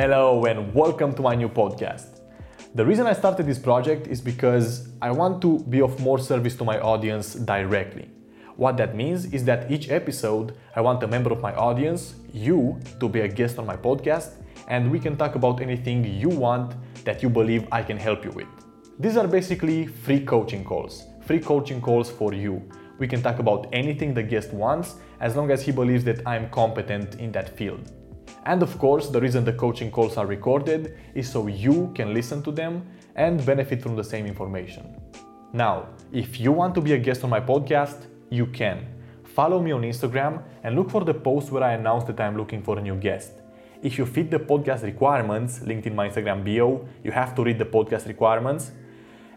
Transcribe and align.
Hello, 0.00 0.46
and 0.46 0.72
welcome 0.72 1.12
to 1.12 1.20
my 1.20 1.34
new 1.34 1.50
podcast. 1.50 2.20
The 2.74 2.86
reason 2.86 3.06
I 3.06 3.12
started 3.12 3.44
this 3.46 3.58
project 3.58 4.06
is 4.06 4.18
because 4.18 4.88
I 5.02 5.10
want 5.10 5.42
to 5.42 5.58
be 5.68 5.82
of 5.82 6.00
more 6.00 6.18
service 6.18 6.56
to 6.56 6.64
my 6.64 6.80
audience 6.80 7.34
directly. 7.34 8.08
What 8.56 8.78
that 8.78 8.96
means 8.96 9.26
is 9.26 9.44
that 9.44 9.70
each 9.70 9.90
episode, 9.90 10.54
I 10.74 10.80
want 10.80 11.02
a 11.02 11.06
member 11.06 11.30
of 11.30 11.42
my 11.42 11.54
audience, 11.54 12.14
you, 12.32 12.80
to 12.98 13.10
be 13.10 13.20
a 13.20 13.28
guest 13.28 13.58
on 13.58 13.66
my 13.66 13.76
podcast, 13.76 14.36
and 14.68 14.90
we 14.90 14.98
can 14.98 15.18
talk 15.18 15.34
about 15.34 15.60
anything 15.60 16.02
you 16.02 16.30
want 16.30 16.76
that 17.04 17.22
you 17.22 17.28
believe 17.28 17.68
I 17.70 17.82
can 17.82 17.98
help 17.98 18.24
you 18.24 18.30
with. 18.30 18.48
These 18.98 19.18
are 19.18 19.28
basically 19.28 19.86
free 19.86 20.24
coaching 20.24 20.64
calls, 20.64 21.04
free 21.26 21.40
coaching 21.40 21.82
calls 21.82 22.10
for 22.10 22.32
you. 22.32 22.66
We 22.98 23.06
can 23.06 23.20
talk 23.20 23.38
about 23.38 23.66
anything 23.70 24.14
the 24.14 24.22
guest 24.22 24.50
wants 24.54 24.94
as 25.20 25.36
long 25.36 25.50
as 25.50 25.60
he 25.60 25.72
believes 25.72 26.04
that 26.04 26.26
I'm 26.26 26.48
competent 26.48 27.16
in 27.16 27.32
that 27.32 27.54
field. 27.54 27.92
And 28.46 28.62
of 28.62 28.78
course, 28.78 29.08
the 29.08 29.20
reason 29.20 29.44
the 29.44 29.52
coaching 29.52 29.90
calls 29.90 30.16
are 30.16 30.26
recorded 30.26 30.96
is 31.14 31.30
so 31.30 31.46
you 31.46 31.92
can 31.94 32.14
listen 32.14 32.42
to 32.42 32.52
them 32.52 32.86
and 33.16 33.44
benefit 33.44 33.82
from 33.82 33.96
the 33.96 34.04
same 34.04 34.26
information. 34.26 35.00
Now, 35.52 35.88
if 36.12 36.40
you 36.40 36.52
want 36.52 36.74
to 36.76 36.80
be 36.80 36.92
a 36.92 36.98
guest 36.98 37.24
on 37.24 37.30
my 37.30 37.40
podcast, 37.40 38.06
you 38.30 38.46
can. 38.46 38.86
Follow 39.24 39.60
me 39.60 39.72
on 39.72 39.82
Instagram 39.82 40.42
and 40.62 40.74
look 40.74 40.90
for 40.90 41.04
the 41.04 41.14
post 41.14 41.50
where 41.50 41.62
I 41.62 41.72
announce 41.72 42.04
that 42.04 42.20
I'm 42.20 42.36
looking 42.36 42.62
for 42.62 42.78
a 42.78 42.82
new 42.82 42.96
guest. 42.96 43.32
If 43.82 43.98
you 43.98 44.06
fit 44.06 44.30
the 44.30 44.38
podcast 44.38 44.82
requirements 44.82 45.62
linked 45.62 45.86
in 45.86 45.94
my 45.94 46.08
Instagram 46.08 46.44
bio, 46.44 46.86
you 47.02 47.12
have 47.12 47.34
to 47.34 47.42
read 47.42 47.58
the 47.58 47.64
podcast 47.64 48.06
requirements. 48.08 48.72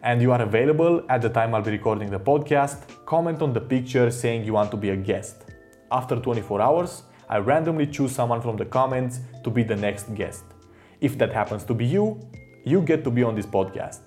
And 0.01 0.21
you 0.21 0.33
are 0.33 0.41
available 0.41 1.01
at 1.09 1.21
the 1.21 1.29
time 1.29 1.55
I'll 1.55 1.61
be 1.61 1.71
recording 1.71 2.11
the 2.11 2.19
podcast. 2.19 3.05
Comment 3.05 3.41
on 3.41 3.53
the 3.53 3.61
picture 3.61 4.11
saying 4.11 4.43
you 4.43 4.53
want 4.53 4.69
to 4.71 4.77
be 4.77 4.89
a 4.89 4.97
guest. 4.97 5.45
After 5.91 6.17
24 6.17 6.61
hours, 6.61 7.03
I 7.33 7.37
randomly 7.37 7.87
choose 7.87 8.11
someone 8.11 8.41
from 8.41 8.57
the 8.57 8.65
comments 8.65 9.19
to 9.43 9.49
be 9.49 9.63
the 9.63 9.75
next 9.75 10.13
guest. 10.13 10.43
If 11.01 11.17
that 11.17 11.33
happens 11.33 11.63
to 11.63 11.73
be 11.73 11.83
you, 11.83 12.19
you 12.63 12.79
get 12.79 13.03
to 13.05 13.09
be 13.09 13.23
on 13.23 13.33
this 13.33 13.47
podcast. 13.47 14.01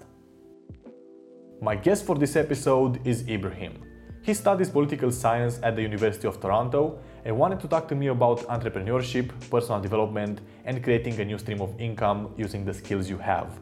My 1.61 1.75
guest 1.75 2.07
for 2.07 2.15
this 2.15 2.37
episode 2.37 3.05
is 3.05 3.27
Ibrahim. 3.29 3.83
He 4.23 4.33
studies 4.33 4.71
political 4.71 5.11
science 5.11 5.59
at 5.65 5.75
the 5.75 5.83
University 5.83 6.29
of 6.29 6.41
Toronto 6.41 7.01
and 7.25 7.37
wanted 7.37 7.59
to 7.63 7.67
talk 7.67 7.89
to 7.89 7.97
me 7.97 8.07
about 8.07 8.47
entrepreneurship, 8.47 9.33
personal 9.51 9.81
development, 9.81 10.41
and 10.65 10.81
creating 10.81 11.19
a 11.19 11.25
new 11.25 11.39
stream 11.39 11.61
of 11.61 11.75
income 11.81 12.33
using 12.37 12.65
the 12.65 12.73
skills 12.73 13.11
you 13.11 13.19
have. 13.19 13.59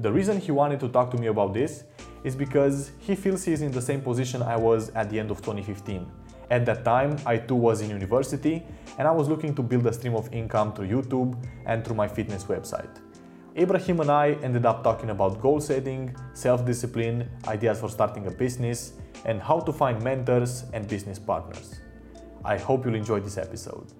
The 0.00 0.12
reason 0.12 0.38
he 0.38 0.52
wanted 0.52 0.78
to 0.80 0.90
talk 0.90 1.10
to 1.12 1.16
me 1.16 1.28
about 1.28 1.54
this 1.54 1.84
is 2.22 2.36
because 2.36 2.90
he 2.98 3.14
feels 3.14 3.44
he 3.44 3.54
is 3.54 3.62
in 3.62 3.72
the 3.72 3.80
same 3.80 4.02
position 4.02 4.42
I 4.42 4.56
was 4.56 4.90
at 4.90 5.08
the 5.08 5.18
end 5.18 5.30
of 5.30 5.38
2015 5.38 6.19
at 6.50 6.66
that 6.66 6.84
time, 6.84 7.16
I 7.24 7.36
too 7.36 7.54
was 7.54 7.80
in 7.80 7.90
university 7.90 8.64
and 8.98 9.06
I 9.06 9.12
was 9.12 9.28
looking 9.28 9.54
to 9.54 9.62
build 9.62 9.86
a 9.86 9.92
stream 9.92 10.14
of 10.16 10.32
income 10.32 10.72
through 10.72 10.88
YouTube 10.88 11.36
and 11.64 11.84
through 11.84 11.94
my 11.96 12.08
fitness 12.08 12.44
website. 12.44 12.90
Ibrahim 13.56 14.00
and 14.00 14.10
I 14.10 14.32
ended 14.42 14.66
up 14.66 14.82
talking 14.82 15.10
about 15.10 15.40
goal 15.40 15.60
setting, 15.60 16.14
self 16.34 16.64
discipline, 16.66 17.28
ideas 17.46 17.80
for 17.80 17.88
starting 17.88 18.26
a 18.26 18.30
business, 18.30 18.94
and 19.24 19.40
how 19.40 19.60
to 19.60 19.72
find 19.72 20.02
mentors 20.02 20.64
and 20.72 20.88
business 20.88 21.18
partners. 21.18 21.80
I 22.44 22.56
hope 22.58 22.84
you'll 22.84 22.94
enjoy 22.94 23.20
this 23.20 23.38
episode. 23.38 23.92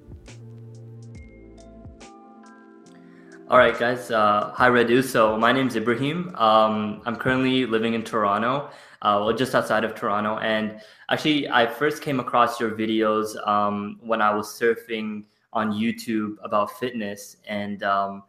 All 3.49 3.59
right, 3.59 3.77
guys. 3.77 4.11
Uh, 4.11 4.53
hi, 4.55 4.69
Radu. 4.71 5.03
So 5.03 5.37
my 5.37 5.51
name 5.51 5.67
is 5.67 5.77
Ibrahim. 5.77 6.35
Um, 6.37 7.03
I'm 7.05 7.17
currently 7.17 7.67
living 7.67 7.95
in 7.95 8.05
Toronto 8.05 8.71
uh, 9.03 9.23
well, 9.25 9.33
just 9.35 9.55
outside 9.55 9.85
of 9.85 9.95
Toronto. 9.95 10.39
And 10.39 10.81
actually, 11.09 11.49
I 11.49 11.67
first 11.67 12.03
came 12.03 12.21
across 12.21 12.61
your 12.61 12.73
videos 12.73 13.37
um, 13.47 13.99
when 14.01 14.21
I 14.21 14.35
was 14.35 14.49
surfing 14.49 15.25
on 15.53 15.73
YouTube 15.73 16.37
about 16.43 16.79
fitness. 16.79 17.37
And 17.49 17.83
um, 17.83 18.23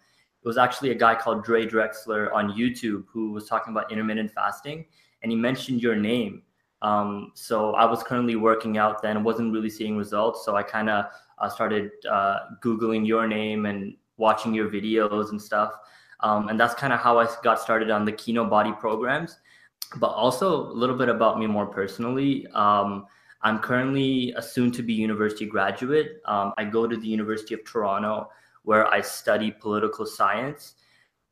it 0.44 0.47
was 0.47 0.58
actually 0.58 0.91
a 0.91 0.95
guy 0.95 1.16
called 1.16 1.44
Dre 1.44 1.66
Drexler 1.66 2.33
on 2.33 2.53
YouTube 2.53 3.03
who 3.11 3.31
was 3.31 3.47
talking 3.47 3.73
about 3.73 3.91
intermittent 3.91 4.31
fasting. 4.31 4.85
And 5.22 5.31
he 5.31 5.38
mentioned 5.38 5.81
your 5.81 5.95
name. 5.95 6.44
Um, 6.81 7.31
so 7.35 7.75
I 7.75 7.85
was 7.85 8.01
currently 8.01 8.35
working 8.35 8.78
out 8.78 9.03
then, 9.03 9.24
wasn't 9.24 9.53
really 9.53 9.69
seeing 9.69 9.97
results. 9.97 10.44
So 10.45 10.56
I 10.56 10.63
kind 10.63 10.90
of 10.90 11.06
uh, 11.38 11.50
started 11.50 11.91
uh, 12.09 12.40
Googling 12.63 13.06
your 13.06 13.28
name 13.28 13.66
and 13.66 13.95
watching 14.18 14.53
your 14.53 14.69
videos 14.69 15.29
and 15.29 15.40
stuff. 15.40 15.74
Um, 16.22 16.47
and 16.47 16.59
that's 16.59 16.74
kind 16.74 16.94
of 16.94 17.00
how 17.00 17.19
I 17.19 17.28
got 17.44 17.59
started 17.59 17.91
on 17.91 18.06
the 18.06 18.13
Kinobody 18.13 18.79
programs 18.79 19.38
but 19.97 20.08
also 20.08 20.72
a 20.72 20.74
little 20.74 20.97
bit 20.97 21.09
about 21.09 21.40
me 21.40 21.47
more 21.47 21.66
personally. 21.66 22.47
Um, 22.53 23.06
I'm 23.42 23.59
currently 23.59 24.34
a 24.38 24.42
soon 24.42 24.72
to 24.72 24.84
be 24.84 24.94
university 24.94 25.46
graduate. 25.46 26.22
Um, 26.25 26.53
I 26.58 26.64
go 26.64 26.88
to 26.88 26.96
the 26.96 27.08
University 27.08 27.53
of 27.53 27.64
Toronto 27.66 28.30
where 28.64 28.88
I 28.88 29.02
study 29.02 29.52
political 29.52 30.06
science. 30.06 30.75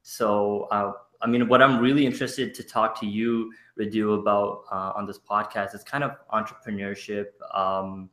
So, 0.01 0.67
uh, 0.71 0.93
I 1.21 1.27
mean, 1.27 1.47
what 1.47 1.61
I'm 1.61 1.79
really 1.79 2.05
interested 2.05 2.53
to 2.55 2.63
talk 2.63 2.99
to 3.01 3.05
you, 3.05 3.51
Radu, 3.79 4.19
about 4.19 4.63
uh, 4.71 4.93
on 4.95 5.05
this 5.05 5.19
podcast 5.19 5.75
is 5.75 5.83
kind 5.83 6.03
of 6.03 6.11
entrepreneurship 6.33 7.27
um, 7.53 8.09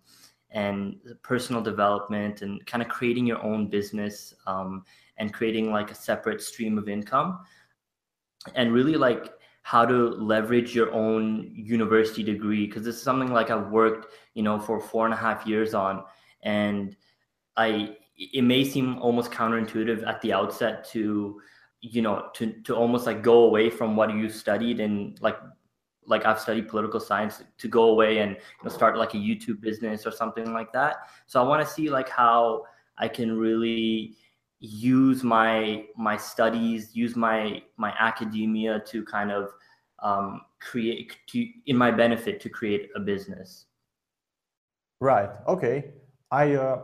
and 0.51 0.97
personal 1.23 1.63
development 1.63 2.43
and 2.43 2.65
kind 2.67 2.83
of 2.83 2.89
creating 2.89 3.27
your 3.27 3.43
own 3.43 3.69
business 3.69 4.35
um, 4.47 4.85
and 5.17 5.33
creating 5.33 5.71
like 5.71 5.91
a 5.91 5.95
separate 5.95 6.43
stream 6.43 6.77
of 6.77 6.89
income. 6.89 7.39
And 8.55 8.73
really, 8.73 8.95
like, 8.95 9.33
how 9.67 9.85
to 9.85 10.11
leverage 10.11 10.77
your 10.77 10.93
own 10.93 11.51
university 11.53 12.23
degree 12.23 12.69
because 12.69 12.85
this 12.85 12.95
is 12.95 13.03
something 13.03 13.33
like 13.33 13.51
I've 13.51 13.67
worked, 13.73 14.13
you 14.35 14.45
know, 14.45 14.61
for 14.61 14.79
four 14.79 15.07
and 15.07 15.13
a 15.13 15.17
half 15.17 15.45
years 15.45 15.75
on, 15.75 16.05
and 16.45 16.97
I 17.57 17.97
it 18.17 18.45
may 18.45 18.63
seem 18.63 18.97
almost 18.99 19.33
counterintuitive 19.33 20.07
at 20.07 20.21
the 20.21 20.33
outset 20.33 20.85
to 20.91 21.41
you 21.81 22.01
know 22.01 22.29
to 22.35 22.53
to 22.63 22.77
almost 22.77 23.07
like 23.07 23.25
go 23.25 23.43
away 23.43 23.69
from 23.69 23.97
what 23.97 24.15
you 24.15 24.29
studied 24.31 24.79
and 24.79 25.21
like 25.21 25.37
like 26.07 26.25
I've 26.25 26.39
studied 26.39 26.69
political 26.69 27.01
science 27.01 27.43
to 27.59 27.67
go 27.67 27.91
away 27.91 28.19
and 28.19 28.37
you 28.37 28.63
know, 28.63 28.71
start 28.71 28.97
like 28.97 29.15
a 29.15 29.17
YouTube 29.17 29.61
business 29.61 30.07
or 30.07 30.13
something 30.13 30.53
like 30.53 30.73
that. 30.75 31.09
So 31.27 31.43
I 31.43 31.49
want 31.49 31.67
to 31.67 31.75
see 31.75 31.91
like 31.91 32.09
how 32.09 32.67
I 32.99 33.09
can 33.09 33.37
really 33.37 34.17
use 34.59 35.23
my 35.23 35.85
my 35.97 36.17
studies 36.17 36.95
use 36.95 37.15
my 37.15 37.63
my 37.77 37.93
academia 37.99 38.81
to 38.87 39.05
kind 39.05 39.31
of 39.31 39.51
um, 40.03 40.41
create 40.61 41.17
to 41.29 41.47
in 41.67 41.77
my 41.77 41.91
benefit 41.91 42.41
to 42.41 42.49
create 42.49 42.91
a 42.97 43.01
business. 43.01 43.67
Right. 45.01 45.31
Okay. 45.47 45.93
I 46.31 46.55
uh, 46.55 46.83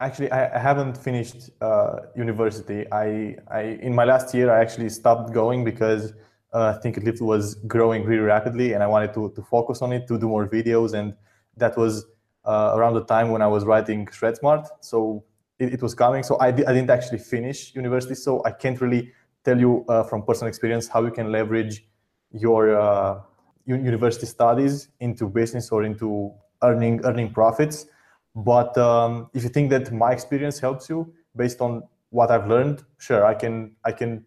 actually 0.00 0.30
i, 0.30 0.58
haven't 0.58 0.96
finished 0.96 1.50
uh, 1.60 2.00
university. 2.14 2.84
I, 2.92 3.36
I 3.50 3.60
in 3.80 3.94
my 3.94 4.04
last 4.04 4.34
year 4.34 4.50
i 4.50 4.60
actually 4.60 4.90
stopped 4.90 5.32
going 5.32 5.64
because 5.64 6.12
uh, 6.52 6.74
i 6.76 6.80
think 6.80 6.98
it 6.98 7.20
was 7.20 7.54
growing 7.66 8.04
really 8.04 8.22
rapidly 8.22 8.72
and 8.74 8.82
i 8.82 8.86
wanted 8.86 9.14
to, 9.14 9.32
to 9.34 9.42
focus 9.42 9.80
on 9.82 9.92
it 9.92 10.06
to 10.08 10.18
do 10.18 10.28
more 10.28 10.48
videos. 10.48 10.92
And 10.94 11.16
that 11.56 11.76
was 11.76 12.04
uh, 12.44 12.72
around 12.74 12.94
the 12.94 13.04
time 13.04 13.30
when 13.30 13.42
i 13.42 13.46
was 13.46 13.64
writing 13.64 14.06
shred 14.12 14.36
smart 14.36 14.68
so 14.80 15.24
it, 15.58 15.74
it 15.74 15.82
was 15.82 15.94
coming. 15.94 16.22
So 16.22 16.36
I, 16.36 16.48
I 16.48 16.52
didn't 16.52 16.90
actually 16.90 17.18
finish 17.18 17.74
university, 17.74 18.14
so 18.14 18.42
I 18.44 18.50
can't 18.50 18.80
really 18.80 19.12
tell 19.44 19.58
you 19.58 19.84
uh, 19.88 20.02
from 20.04 20.22
personal 20.22 20.48
experience 20.48 20.88
how 20.88 21.04
you 21.04 21.10
can 21.10 21.30
leverage 21.30 21.86
your 22.32 22.78
uh, 22.78 23.20
university 23.64 24.26
studies 24.26 24.88
into 25.00 25.28
business 25.28 25.70
or 25.70 25.84
into 25.84 26.32
earning 26.62 27.00
earning 27.04 27.32
profits. 27.32 27.86
But 28.34 28.76
um, 28.76 29.30
if 29.34 29.42
you 29.42 29.48
think 29.48 29.70
that 29.70 29.92
my 29.92 30.12
experience 30.12 30.58
helps 30.58 30.88
you 30.88 31.12
based 31.34 31.60
on 31.60 31.82
what 32.10 32.30
I've 32.30 32.46
learned, 32.48 32.84
sure, 32.98 33.24
I 33.24 33.34
can 33.34 33.76
I 33.84 33.92
can 33.92 34.24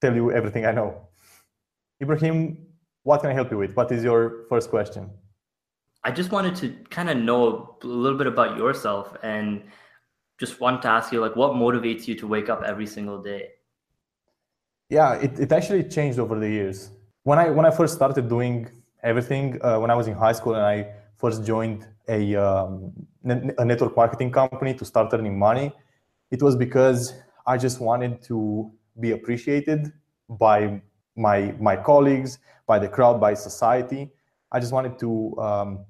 tell 0.00 0.14
you 0.14 0.32
everything 0.32 0.66
I 0.66 0.72
know. 0.72 1.08
Ibrahim, 2.02 2.66
what 3.04 3.20
can 3.20 3.30
I 3.30 3.34
help 3.34 3.50
you 3.50 3.58
with? 3.58 3.74
What 3.74 3.90
is 3.92 4.04
your 4.04 4.46
first 4.48 4.68
question? 4.70 5.10
I 6.04 6.10
just 6.10 6.30
wanted 6.30 6.54
to 6.56 6.70
kind 6.90 7.08
of 7.10 7.16
know 7.16 7.76
a 7.82 7.86
little 7.86 8.18
bit 8.18 8.26
about 8.26 8.56
yourself 8.56 9.16
and 9.22 9.62
just 10.38 10.60
want 10.60 10.82
to 10.82 10.88
ask 10.88 11.12
you 11.12 11.20
like 11.20 11.36
what 11.36 11.52
motivates 11.52 12.06
you 12.06 12.14
to 12.14 12.26
wake 12.26 12.48
up 12.48 12.62
every 12.62 12.86
single 12.86 13.22
day? 13.22 13.50
Yeah 14.88 15.14
it, 15.14 15.38
it 15.38 15.52
actually 15.52 15.84
changed 15.84 16.18
over 16.18 16.38
the 16.38 16.48
years. 16.48 16.90
When 17.22 17.38
i 17.38 17.50
when 17.50 17.66
i 17.66 17.70
first 17.70 17.94
started 17.94 18.28
doing 18.28 18.68
everything 19.02 19.58
uh, 19.62 19.78
when 19.78 19.90
i 19.90 19.94
was 19.94 20.06
in 20.06 20.14
high 20.14 20.32
school 20.32 20.54
and 20.54 20.64
i 20.64 20.76
first 21.16 21.44
joined 21.44 21.86
a, 22.08 22.36
um, 22.36 22.92
a 23.24 23.64
network 23.64 23.96
marketing 23.96 24.30
company 24.30 24.72
to 24.74 24.84
start 24.84 25.12
earning 25.12 25.36
money 25.36 25.72
it 26.30 26.40
was 26.40 26.54
because 26.54 27.14
i 27.46 27.56
just 27.56 27.80
wanted 27.80 28.22
to 28.22 28.70
be 29.00 29.10
appreciated 29.12 29.92
by 30.28 30.80
my 31.16 31.54
my 31.58 31.76
colleagues 31.76 32.38
by 32.66 32.78
the 32.78 32.88
crowd 32.88 33.20
by 33.20 33.34
society. 33.34 34.10
I 34.52 34.60
just 34.60 34.72
wanted 34.72 34.98
to 34.98 35.36
um, 35.38 35.86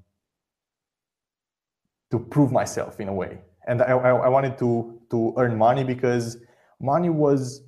to 2.11 2.19
prove 2.19 2.53
myself 2.53 3.01
in 3.01 3.09
a 3.09 3.15
way 3.15 3.39
and 3.67 3.83
I, 3.83 3.93
I 3.93 4.29
wanted 4.29 4.59
to 4.59 5.01
to 5.11 5.35
earn 5.37 5.57
money 5.57 5.85
because 5.85 6.39
money 6.81 7.11
was 7.11 7.63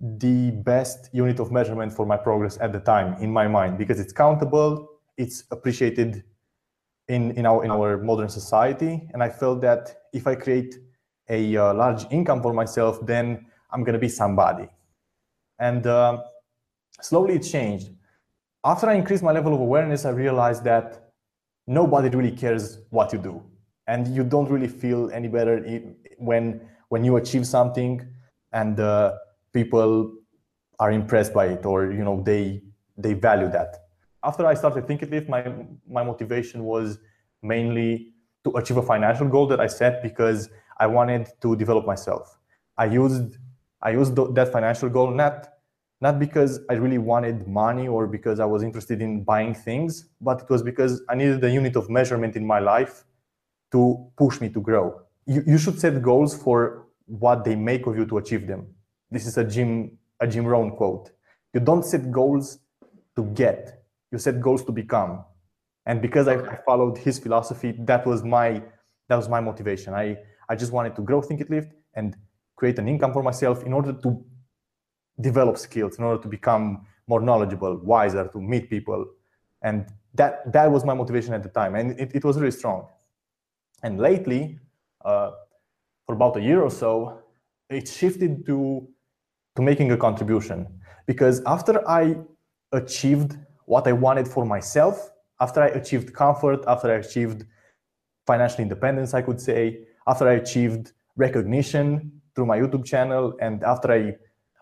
the 0.00 0.50
best 0.50 1.08
unit 1.12 1.40
of 1.40 1.50
measurement 1.50 1.92
for 1.92 2.04
my 2.04 2.16
progress 2.16 2.58
at 2.60 2.72
the 2.72 2.80
time 2.80 3.16
in 3.22 3.32
my 3.32 3.48
mind 3.48 3.78
because 3.78 4.00
it's 4.00 4.12
countable 4.12 4.88
it's 5.16 5.44
appreciated 5.50 6.24
in 7.08 7.30
in 7.32 7.46
our 7.46 7.64
in 7.64 7.70
our 7.70 7.96
modern 7.98 8.28
society 8.28 9.08
and 9.12 9.22
i 9.22 9.28
felt 9.28 9.60
that 9.60 10.02
if 10.12 10.26
i 10.26 10.34
create 10.34 10.76
a 11.30 11.56
uh, 11.56 11.72
large 11.72 12.04
income 12.10 12.42
for 12.42 12.52
myself 12.52 12.98
then 13.06 13.46
I'm 13.74 13.82
gonna 13.82 13.98
be 13.98 14.08
somebody. 14.08 14.68
And 15.58 15.86
uh, 15.86 16.22
slowly 17.00 17.34
it 17.34 17.40
changed. 17.40 17.90
After 18.64 18.88
I 18.88 18.94
increased 18.94 19.22
my 19.22 19.32
level 19.32 19.52
of 19.52 19.60
awareness, 19.60 20.04
I 20.04 20.10
realized 20.10 20.64
that 20.64 21.10
nobody 21.66 22.08
really 22.08 22.30
cares 22.30 22.78
what 22.90 23.12
you 23.12 23.18
do, 23.18 23.42
and 23.86 24.08
you 24.08 24.24
don't 24.24 24.50
really 24.50 24.68
feel 24.68 25.10
any 25.12 25.28
better 25.28 25.54
when 26.18 26.60
when 26.88 27.04
you 27.04 27.16
achieve 27.16 27.46
something 27.46 28.06
and 28.52 28.80
uh, 28.80 29.12
people 29.52 30.12
are 30.78 30.92
impressed 30.92 31.32
by 31.32 31.46
it 31.46 31.64
or 31.66 31.92
you 31.92 32.04
know 32.04 32.22
they 32.22 32.62
they 32.96 33.14
value 33.14 33.50
that. 33.50 33.76
After 34.22 34.46
I 34.46 34.54
started 34.54 34.86
Thinkific, 34.86 35.28
my 35.28 35.42
my 35.88 36.02
motivation 36.02 36.64
was 36.64 36.98
mainly 37.42 38.12
to 38.44 38.50
achieve 38.56 38.76
a 38.78 38.82
financial 38.82 39.28
goal 39.28 39.46
that 39.48 39.60
I 39.60 39.66
set 39.66 40.02
because 40.02 40.48
I 40.78 40.86
wanted 40.86 41.28
to 41.42 41.56
develop 41.56 41.86
myself. 41.86 42.38
I 42.76 42.86
used 42.86 43.36
I 43.82 43.90
used 43.90 44.16
that 44.16 44.52
financial 44.52 44.88
goal 44.88 45.10
not 45.10 45.48
not 46.00 46.18
because 46.18 46.60
I 46.68 46.74
really 46.74 46.98
wanted 46.98 47.46
money 47.46 47.88
or 47.88 48.06
because 48.06 48.40
I 48.40 48.44
was 48.44 48.62
interested 48.62 49.00
in 49.00 49.24
buying 49.24 49.54
things, 49.54 50.10
but 50.20 50.42
it 50.42 50.50
was 50.50 50.62
because 50.62 51.02
I 51.08 51.14
needed 51.14 51.42
a 51.44 51.50
unit 51.50 51.76
of 51.76 51.88
measurement 51.88 52.36
in 52.36 52.46
my 52.46 52.58
life 52.58 53.04
to 53.74 53.82
push 54.16 54.40
me 54.40 54.48
to 54.56 54.60
grow. 54.68 54.84
You, 55.26 55.42
you 55.46 55.58
should 55.58 55.78
set 55.78 55.94
goals 56.10 56.32
for 56.44 56.86
what 57.06 57.44
they 57.44 57.56
make 57.70 57.86
of 57.88 57.96
you 57.98 58.06
to 58.06 58.16
achieve 58.22 58.46
them. 58.46 58.62
This 59.10 59.26
is 59.26 59.36
a 59.36 59.44
Jim 59.54 59.98
a 60.20 60.26
Jim 60.26 60.46
Rohn 60.52 60.70
quote. 60.78 61.10
You 61.54 61.60
don't 61.60 61.84
set 61.92 62.10
goals 62.10 62.58
to 63.16 63.22
get, 63.42 63.84
you 64.10 64.18
set 64.18 64.40
goals 64.40 64.62
to 64.64 64.72
become. 64.72 65.24
And 65.86 66.00
because 66.00 66.26
I, 66.28 66.36
I 66.54 66.56
followed 66.68 66.96
his 67.06 67.18
philosophy, 67.18 67.70
that 67.90 68.06
was 68.06 68.22
my 68.22 68.62
that 69.08 69.16
was 69.16 69.28
my 69.28 69.40
motivation. 69.40 69.90
I 69.92 70.06
I 70.48 70.54
just 70.62 70.72
wanted 70.72 70.94
to 70.96 71.02
grow 71.02 71.20
Thinkific 71.20 71.66
and 71.94 72.16
create 72.56 72.78
an 72.78 72.88
income 72.88 73.12
for 73.12 73.22
myself 73.22 73.64
in 73.64 73.72
order 73.72 73.92
to 74.04 74.24
develop 75.20 75.56
skills, 75.58 75.98
in 75.98 76.04
order 76.04 76.22
to 76.22 76.28
become 76.28 76.86
more 77.06 77.20
knowledgeable, 77.20 77.76
wiser, 77.82 78.28
to 78.28 78.40
meet 78.40 78.70
people. 78.70 79.04
And 79.62 79.86
that, 80.14 80.52
that 80.52 80.70
was 80.70 80.84
my 80.84 80.94
motivation 80.94 81.34
at 81.34 81.42
the 81.42 81.48
time. 81.48 81.74
And 81.74 81.98
it, 81.98 82.12
it 82.14 82.24
was 82.24 82.38
really 82.38 82.50
strong. 82.52 82.88
And 83.82 83.98
lately, 83.98 84.58
uh, 85.04 85.32
for 86.06 86.14
about 86.14 86.36
a 86.36 86.40
year 86.40 86.62
or 86.62 86.70
so, 86.70 87.20
it 87.70 87.88
shifted 87.88 88.46
to, 88.46 88.86
to 89.56 89.62
making 89.62 89.92
a 89.92 89.96
contribution. 89.96 90.66
Because 91.06 91.42
after 91.44 91.86
I 91.88 92.16
achieved 92.72 93.36
what 93.66 93.86
I 93.86 93.92
wanted 93.92 94.28
for 94.28 94.44
myself, 94.44 95.10
after 95.40 95.62
I 95.62 95.68
achieved 95.68 96.14
comfort, 96.14 96.64
after 96.66 96.90
I 96.90 96.96
achieved 96.96 97.44
financial 98.26 98.60
independence, 98.60 99.14
I 99.14 99.22
could 99.22 99.40
say, 99.40 99.86
after 100.06 100.28
I 100.28 100.34
achieved 100.34 100.92
recognition 101.16 102.20
through 102.34 102.46
my 102.46 102.58
YouTube 102.58 102.84
channel, 102.84 103.34
and 103.40 103.62
after 103.64 103.92
I 103.92 104.16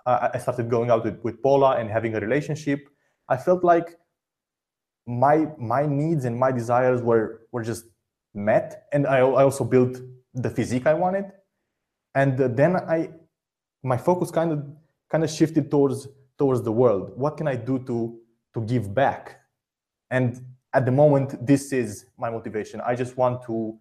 uh, 0.05 0.31
I 0.35 0.39
started 0.39 0.69
going 0.69 0.91
out 0.91 1.05
with, 1.05 1.21
with 1.23 1.43
Paula 1.43 1.77
and 1.77 1.89
having 1.89 2.15
a 2.17 2.21
relationship, 2.21 2.89
I 3.29 3.37
felt 3.37 3.63
like 3.63 3.97
my 5.07 5.47
my 5.59 5.87
needs 5.87 6.25
and 6.25 6.37
my 6.39 6.53
desires 6.53 7.03
were 7.03 7.43
were 7.53 7.63
just 7.63 7.85
met, 8.35 8.89
and 8.93 9.07
I, 9.07 9.19
I 9.19 9.43
also 9.45 9.65
built 9.65 9.99
the 10.35 10.51
physique 10.51 10.87
I 10.87 10.95
wanted, 10.95 11.27
and 12.15 12.41
uh, 12.41 12.49
then 12.49 12.77
I 12.77 13.11
my 13.83 13.97
focus 13.97 14.31
kind 14.31 14.53
of 14.53 14.65
kind 15.11 15.25
of 15.25 15.31
shifted 15.31 15.71
towards 15.71 16.09
towards 16.39 16.63
the 16.63 16.73
world. 16.73 17.13
What 17.17 17.37
can 17.37 17.47
I 17.47 17.57
do 17.57 17.79
to 17.81 18.19
to 18.55 18.61
give 18.63 18.95
back? 18.95 19.41
And 20.11 20.45
at 20.75 20.85
the 20.87 20.93
moment, 20.93 21.47
this 21.47 21.73
is 21.73 22.07
my 22.19 22.31
motivation. 22.31 22.81
I 22.81 22.95
just 22.95 23.17
want 23.17 23.43
to 23.47 23.79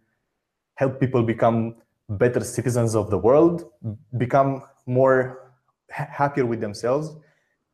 help 0.75 0.99
people 0.99 1.23
become 1.23 1.75
better 2.09 2.41
citizens 2.41 2.95
of 2.95 3.09
the 3.09 3.17
world, 3.17 3.65
become 4.17 4.63
more 4.85 5.51
happier 5.89 6.45
with 6.45 6.59
themselves, 6.59 7.15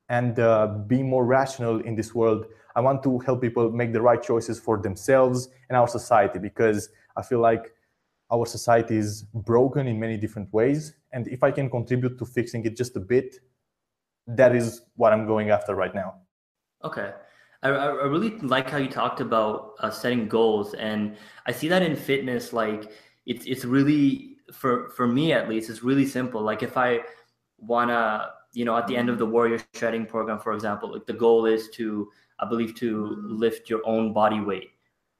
and 0.09 0.39
uh, 0.39 0.67
be 0.87 1.01
more 1.03 1.25
rational 1.25 1.79
in 1.81 1.95
this 1.95 2.13
world. 2.13 2.45
I 2.77 2.79
want 2.79 3.01
to 3.03 3.17
help 3.19 3.41
people 3.41 3.71
make 3.71 3.91
the 3.91 4.01
right 4.01 4.21
choices 4.21 4.59
for 4.59 4.77
themselves 4.77 5.49
and 5.67 5.75
our 5.75 5.87
society 5.87 6.37
because 6.37 6.89
I 7.17 7.23
feel 7.23 7.39
like 7.39 7.73
our 8.31 8.45
society 8.45 8.97
is 8.97 9.23
broken 9.33 9.87
in 9.87 9.99
many 9.99 10.15
different 10.15 10.53
ways. 10.53 10.93
And 11.11 11.27
if 11.27 11.43
I 11.43 11.49
can 11.49 11.71
contribute 11.71 12.19
to 12.19 12.25
fixing 12.25 12.63
it 12.65 12.77
just 12.77 12.95
a 12.95 12.99
bit, 12.99 13.39
that 14.27 14.55
is 14.55 14.83
what 14.95 15.11
I'm 15.11 15.25
going 15.25 15.49
after 15.49 15.73
right 15.73 15.95
now. 15.95 16.15
Okay. 16.83 17.13
I, 17.63 17.69
I 17.69 18.05
really 18.05 18.37
like 18.39 18.69
how 18.69 18.77
you 18.77 18.89
talked 18.89 19.21
about 19.21 19.73
uh, 19.79 19.89
setting 19.89 20.27
goals, 20.27 20.75
and 20.75 21.17
I 21.47 21.51
see 21.51 21.67
that 21.69 21.81
in 21.81 21.95
fitness. 21.95 22.53
Like 22.53 22.91
it's 23.25 23.45
it's 23.47 23.65
really 23.65 24.37
for 24.53 24.89
for 24.91 25.07
me 25.07 25.33
at 25.33 25.49
least, 25.49 25.71
it's 25.71 25.81
really 25.81 26.05
simple. 26.05 26.41
Like 26.43 26.61
if 26.61 26.77
I 26.77 26.99
wanna, 27.57 28.29
you 28.53 28.65
know, 28.65 28.77
at 28.77 28.85
the 28.85 28.95
end 28.95 29.09
of 29.09 29.17
the 29.17 29.25
warrior 29.25 29.59
shredding 29.73 30.05
program, 30.05 30.37
for 30.37 30.53
example, 30.53 30.93
like 30.93 31.07
the 31.07 31.13
goal 31.13 31.47
is 31.47 31.69
to, 31.69 32.11
I 32.39 32.47
believe, 32.47 32.75
to 32.75 33.17
lift 33.23 33.69
your 33.69 33.81
own 33.85 34.13
body 34.13 34.39
weight. 34.39 34.71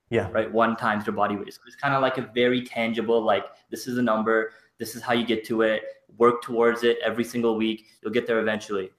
Yeah. 0.10 0.30
Right. 0.32 0.52
One 0.52 0.78
times 0.78 1.06
your 1.06 1.16
body 1.16 1.36
weight. 1.36 1.54
So 1.54 1.60
it's 1.68 1.76
kind 1.76 1.94
of 1.94 2.02
like 2.02 2.18
a 2.18 2.30
very 2.34 2.64
tangible. 2.66 3.22
Like 3.22 3.46
this 3.70 3.88
is 3.88 3.98
a 3.98 4.02
number. 4.02 4.52
This 4.78 4.96
is 4.96 5.02
how 5.02 5.14
you 5.14 5.26
get 5.26 5.46
to 5.48 5.64
it. 5.64 5.82
Work 6.18 6.42
towards 6.42 6.84
it 6.84 6.98
every 7.04 7.26
single 7.26 7.58
week. 7.58 7.88
You'll 8.02 8.14
get 8.14 8.26
there 8.26 8.40
eventually. 8.40 8.92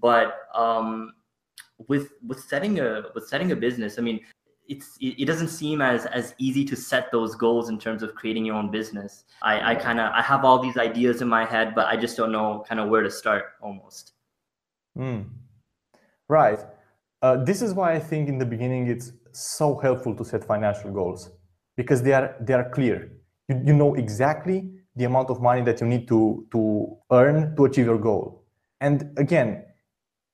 But 0.00 0.48
um, 0.54 1.12
with 1.88 2.12
with 2.26 2.40
setting 2.40 2.80
a 2.80 3.04
with 3.14 3.26
setting 3.26 3.52
a 3.52 3.56
business 3.56 3.98
i 3.98 4.02
mean 4.02 4.20
it's 4.68 4.96
it 5.00 5.26
doesn't 5.26 5.48
seem 5.48 5.80
as 5.80 6.06
as 6.06 6.34
easy 6.38 6.64
to 6.64 6.76
set 6.76 7.10
those 7.10 7.34
goals 7.34 7.68
in 7.68 7.78
terms 7.78 8.02
of 8.02 8.14
creating 8.14 8.44
your 8.44 8.54
own 8.56 8.70
business 8.70 9.24
i 9.42 9.72
i 9.72 9.74
kind 9.74 9.98
of 9.98 10.12
i 10.12 10.22
have 10.22 10.44
all 10.44 10.58
these 10.58 10.76
ideas 10.76 11.22
in 11.22 11.28
my 11.28 11.44
head 11.44 11.74
but 11.74 11.86
i 11.86 11.96
just 11.96 12.16
don't 12.16 12.32
know 12.32 12.64
kind 12.68 12.80
of 12.80 12.88
where 12.88 13.02
to 13.02 13.10
start 13.10 13.52
almost 13.62 14.12
mm. 14.96 15.24
right 16.28 16.60
uh, 17.22 17.36
this 17.44 17.62
is 17.62 17.74
why 17.74 17.92
i 17.92 17.98
think 17.98 18.28
in 18.28 18.38
the 18.38 18.46
beginning 18.46 18.86
it's 18.86 19.12
so 19.32 19.76
helpful 19.78 20.14
to 20.14 20.24
set 20.24 20.44
financial 20.44 20.90
goals 20.90 21.30
because 21.76 22.02
they 22.02 22.12
are 22.12 22.36
they 22.40 22.54
are 22.54 22.68
clear. 22.70 23.10
You, 23.48 23.62
you 23.68 23.72
know 23.72 23.94
exactly 23.94 24.70
the 24.96 25.04
amount 25.04 25.30
of 25.30 25.40
money 25.40 25.62
that 25.62 25.80
you 25.80 25.86
need 25.86 26.08
to 26.08 26.46
to 26.52 26.96
earn 27.10 27.56
to 27.56 27.64
achieve 27.64 27.86
your 27.86 27.98
goal. 27.98 28.44
And 28.80 28.96
again 29.18 29.64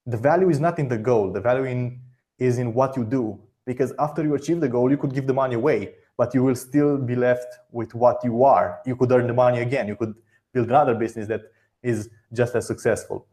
the 0.07 0.17
value 0.17 0.49
is 0.51 0.61
not 0.61 0.79
in 0.79 0.89
the 0.89 0.99
goal 0.99 1.33
the 1.33 1.41
value 1.41 1.65
in 1.65 2.01
is 2.39 2.59
in 2.59 2.73
what 2.75 2.97
you 2.97 3.05
do 3.05 3.41
because 3.65 3.93
after 3.99 4.23
you 4.23 4.35
achieve 4.35 4.61
the 4.61 4.69
goal 4.69 4.91
you 4.91 4.97
could 4.97 5.15
give 5.15 5.27
the 5.27 5.35
money 5.35 5.57
away 5.57 5.95
but 6.17 6.35
you 6.35 6.43
will 6.43 6.55
still 6.55 6.97
be 6.97 7.15
left 7.15 7.51
with 7.71 7.95
what 7.95 8.25
you 8.25 8.45
are. 8.45 8.81
You 8.87 8.97
could 8.97 9.13
earn 9.13 9.27
the 9.27 9.35
money 9.35 9.61
again. 9.61 9.87
You 9.87 9.97
could 9.97 10.15
build 10.55 10.69
another 10.69 10.95
business 10.95 11.27
that 11.29 11.43
is 11.83 12.09
just 12.33 12.55
as 12.55 12.67
successful. 12.67 13.27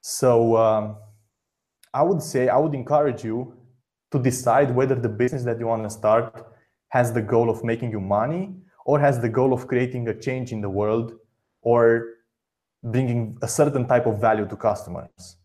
So 0.00 0.56
um, 0.56 0.96
i 1.94 2.02
would 2.02 2.22
say 2.22 2.48
i 2.48 2.56
would 2.56 2.74
encourage 2.74 3.24
you 3.24 3.54
to 4.12 4.18
decide 4.18 4.74
whether 4.74 4.94
the 4.94 5.08
business 5.08 5.44
that 5.44 5.58
you 5.58 5.66
want 5.66 5.82
to 5.82 5.90
start 5.90 6.46
has 6.88 7.12
the 7.12 7.22
goal 7.22 7.48
of 7.48 7.62
making 7.64 7.90
you 7.90 8.00
money 8.00 8.52
or 8.84 8.98
has 8.98 9.20
the 9.20 9.28
goal 9.28 9.52
of 9.52 9.66
creating 9.66 10.08
a 10.08 10.14
change 10.14 10.52
in 10.52 10.60
the 10.60 10.68
world 10.68 11.14
or 11.62 12.14
bringing 12.82 13.38
a 13.42 13.48
certain 13.48 13.86
type 13.86 14.06
of 14.06 14.20
value 14.20 14.46
to 14.48 14.56
customers. 14.56 15.36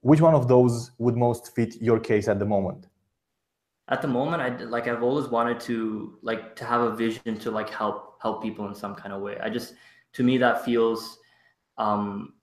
Which 0.00 0.20
one 0.20 0.34
of 0.34 0.46
those 0.46 0.92
would 0.98 1.16
most 1.16 1.54
fit 1.54 1.80
your 1.80 1.98
case 1.98 2.28
at 2.28 2.38
the 2.38 2.44
moment? 2.44 2.86
At 3.88 4.02
the 4.02 4.08
moment 4.08 4.42
i 4.42 4.48
like 4.64 4.88
i've 4.88 5.04
always 5.04 5.28
wanted 5.28 5.60
to 5.60 6.18
like 6.22 6.56
to 6.56 6.64
have 6.64 6.80
a 6.80 6.92
vision 6.96 7.38
to 7.38 7.52
like 7.52 7.70
help 7.70 8.18
help 8.20 8.42
people 8.42 8.66
in 8.66 8.74
some 8.74 8.94
kind 8.96 9.12
of 9.14 9.20
way. 9.20 9.38
I 9.38 9.48
just 9.48 9.74
to 10.14 10.24
me 10.24 10.38
that 10.38 10.64
feels 10.64 11.18
um 11.78 12.34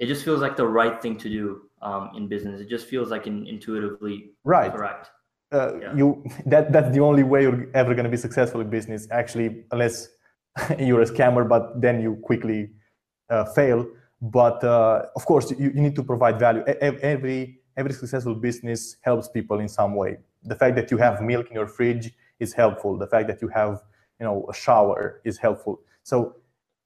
it 0.00 0.06
just 0.06 0.24
feels 0.24 0.40
like 0.40 0.56
the 0.56 0.66
right 0.66 1.00
thing 1.00 1.16
to 1.18 1.28
do 1.28 1.62
um 1.84 2.10
in 2.16 2.28
business 2.28 2.60
it 2.60 2.68
just 2.68 2.86
feels 2.86 3.08
like 3.10 3.26
in, 3.26 3.46
intuitively 3.46 4.30
right 4.44 4.72
correct 4.72 5.10
uh, 5.52 5.78
yeah. 5.80 5.94
you 5.94 6.24
that 6.46 6.72
that's 6.72 6.92
the 6.94 7.00
only 7.00 7.22
way 7.22 7.42
you're 7.42 7.70
ever 7.74 7.94
going 7.94 8.04
to 8.04 8.10
be 8.10 8.16
successful 8.16 8.60
in 8.60 8.68
business 8.68 9.06
actually 9.10 9.64
unless 9.72 10.08
you're 10.78 11.02
a 11.02 11.06
scammer 11.06 11.48
but 11.48 11.80
then 11.80 12.00
you 12.00 12.16
quickly 12.22 12.70
uh, 13.30 13.44
fail 13.56 13.86
but 14.24 14.64
uh, 14.64 15.02
of 15.14 15.26
course, 15.26 15.50
you, 15.50 15.70
you 15.74 15.82
need 15.82 15.94
to 15.96 16.02
provide 16.02 16.38
value. 16.38 16.64
Every 16.80 17.60
every 17.76 17.92
successful 17.92 18.34
business 18.34 18.96
helps 19.02 19.28
people 19.28 19.60
in 19.60 19.68
some 19.68 19.94
way. 19.94 20.16
The 20.44 20.54
fact 20.54 20.76
that 20.76 20.90
you 20.90 20.96
have 20.96 21.20
milk 21.20 21.48
in 21.48 21.54
your 21.54 21.66
fridge 21.66 22.10
is 22.38 22.54
helpful. 22.54 22.96
The 22.96 23.06
fact 23.06 23.28
that 23.28 23.42
you 23.42 23.48
have 23.48 23.82
you 24.18 24.24
know 24.24 24.46
a 24.48 24.54
shower 24.54 25.20
is 25.24 25.36
helpful. 25.36 25.80
So 26.04 26.36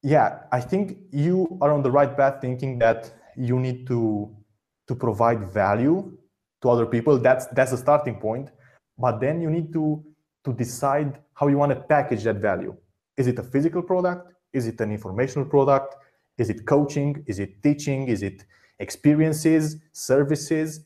yeah, 0.02 0.40
I 0.50 0.60
think 0.60 0.98
you 1.12 1.58
are 1.60 1.70
on 1.70 1.82
the 1.82 1.92
right 1.92 2.16
path 2.16 2.40
thinking 2.40 2.78
that 2.80 3.12
you 3.36 3.60
need 3.60 3.86
to 3.86 4.34
to 4.88 4.94
provide 4.94 5.52
value 5.52 6.16
to 6.62 6.70
other 6.70 6.86
people. 6.86 7.18
That's 7.18 7.46
that's 7.48 7.72
a 7.72 7.76
starting 7.76 8.16
point. 8.16 8.50
But 8.98 9.20
then 9.20 9.40
you 9.40 9.50
need 9.50 9.72
to 9.74 10.02
to 10.44 10.52
decide 10.52 11.20
how 11.34 11.48
you 11.48 11.58
want 11.58 11.72
to 11.72 11.80
package 11.80 12.24
that 12.24 12.36
value. 12.36 12.76
Is 13.16 13.26
it 13.26 13.38
a 13.38 13.42
physical 13.42 13.82
product? 13.82 14.32
Is 14.52 14.66
it 14.66 14.80
an 14.80 14.90
informational 14.90 15.46
product? 15.48 15.96
Is 16.38 16.50
it 16.50 16.66
coaching? 16.66 17.24
Is 17.26 17.38
it 17.38 17.62
teaching? 17.62 18.08
Is 18.08 18.22
it 18.22 18.44
experiences, 18.78 19.76
services? 19.92 20.84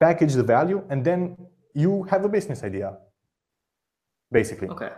Package 0.00 0.34
the 0.34 0.44
value, 0.44 0.84
and 0.90 1.04
then 1.04 1.36
you 1.74 2.04
have 2.04 2.24
a 2.24 2.28
business 2.28 2.62
idea, 2.62 2.96
basically. 4.30 4.68
Okay. 4.68 4.90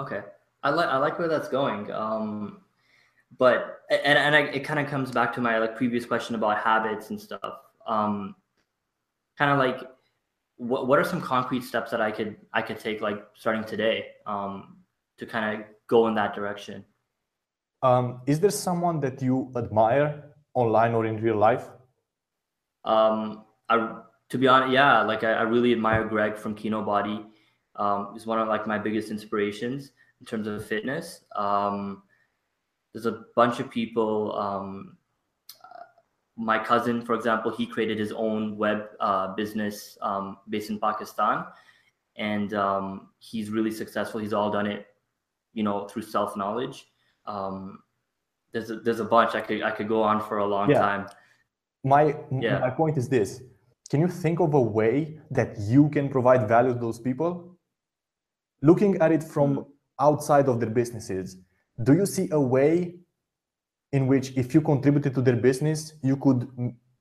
Okay. 0.00 0.22
I 0.62 0.70
like 0.70 0.88
I 0.88 0.96
like 0.96 1.18
where 1.18 1.28
that's 1.28 1.48
going. 1.48 1.90
Um, 1.92 2.62
but 3.38 3.82
and 3.90 4.18
and 4.18 4.34
I, 4.34 4.40
it 4.40 4.60
kind 4.60 4.80
of 4.80 4.86
comes 4.88 5.10
back 5.10 5.32
to 5.34 5.40
my 5.40 5.58
like 5.58 5.76
previous 5.76 6.04
question 6.04 6.34
about 6.34 6.58
habits 6.58 7.10
and 7.10 7.20
stuff. 7.20 7.54
Um, 7.86 8.34
kind 9.38 9.50
of 9.50 9.58
like 9.58 9.88
what 10.56 10.86
what 10.86 10.98
are 10.98 11.04
some 11.04 11.20
concrete 11.20 11.62
steps 11.62 11.90
that 11.90 12.00
I 12.00 12.10
could 12.10 12.36
I 12.52 12.62
could 12.62 12.78
take 12.78 13.00
like 13.00 13.24
starting 13.34 13.64
today 13.64 14.06
um, 14.26 14.78
to 15.18 15.26
kind 15.26 15.60
of 15.60 15.66
go 15.86 16.08
in 16.08 16.14
that 16.14 16.34
direction? 16.34 16.84
Um, 17.82 18.20
is 18.26 18.40
there 18.40 18.50
someone 18.50 19.00
that 19.00 19.22
you 19.22 19.50
admire 19.56 20.34
online 20.54 20.92
or 20.92 21.06
in 21.06 21.16
real 21.16 21.36
life? 21.36 21.66
Um, 22.84 23.44
I 23.68 24.00
to 24.28 24.38
be 24.38 24.46
honest, 24.46 24.72
yeah, 24.72 25.02
like 25.02 25.24
I, 25.24 25.32
I 25.32 25.42
really 25.42 25.72
admire 25.72 26.04
Greg 26.04 26.36
from 26.36 26.54
Kinobody. 26.54 27.24
Um, 27.76 28.10
he's 28.12 28.26
one 28.26 28.38
of 28.38 28.48
like 28.48 28.66
my 28.66 28.78
biggest 28.78 29.10
inspirations 29.10 29.92
in 30.20 30.26
terms 30.26 30.46
of 30.46 30.64
fitness. 30.64 31.22
Um, 31.36 32.02
there's 32.92 33.06
a 33.06 33.24
bunch 33.36 33.60
of 33.60 33.70
people. 33.70 34.36
Um, 34.36 34.96
my 36.36 36.58
cousin, 36.58 37.02
for 37.02 37.14
example, 37.14 37.50
he 37.50 37.66
created 37.66 37.98
his 37.98 38.12
own 38.12 38.56
web 38.56 38.88
uh, 38.98 39.34
business 39.34 39.98
um, 40.00 40.38
based 40.48 40.70
in 40.70 40.78
Pakistan, 40.78 41.44
and 42.16 42.54
um, 42.54 43.08
he's 43.18 43.50
really 43.50 43.70
successful. 43.70 44.20
He's 44.20 44.32
all 44.32 44.50
done 44.50 44.66
it, 44.66 44.86
you 45.52 45.62
know, 45.62 45.86
through 45.86 46.02
self 46.02 46.36
knowledge. 46.36 46.86
Um, 47.26 47.80
there's 48.52 48.70
a, 48.70 48.76
there's 48.80 49.00
a 49.00 49.04
bunch 49.04 49.34
I 49.34 49.40
could 49.40 49.62
I 49.62 49.70
could 49.70 49.88
go 49.88 50.02
on 50.02 50.20
for 50.20 50.38
a 50.38 50.46
long 50.46 50.70
yeah. 50.70 50.78
time. 50.78 51.06
My 51.84 52.16
yeah. 52.40 52.58
my 52.58 52.70
point 52.70 52.96
is 52.96 53.08
this: 53.08 53.42
Can 53.90 54.00
you 54.00 54.08
think 54.08 54.40
of 54.40 54.54
a 54.54 54.60
way 54.60 55.20
that 55.30 55.58
you 55.58 55.88
can 55.90 56.08
provide 56.08 56.48
value 56.48 56.72
to 56.72 56.78
those 56.78 56.98
people? 56.98 57.58
Looking 58.62 58.96
at 58.98 59.12
it 59.12 59.22
from 59.22 59.56
mm-hmm. 59.56 59.70
outside 59.98 60.48
of 60.48 60.60
their 60.60 60.70
businesses, 60.70 61.36
do 61.82 61.94
you 61.94 62.06
see 62.06 62.28
a 62.32 62.40
way 62.40 62.94
in 63.92 64.06
which 64.06 64.36
if 64.36 64.54
you 64.54 64.60
contributed 64.60 65.14
to 65.14 65.22
their 65.22 65.36
business 65.36 65.94
you 66.02 66.16
could 66.16 66.48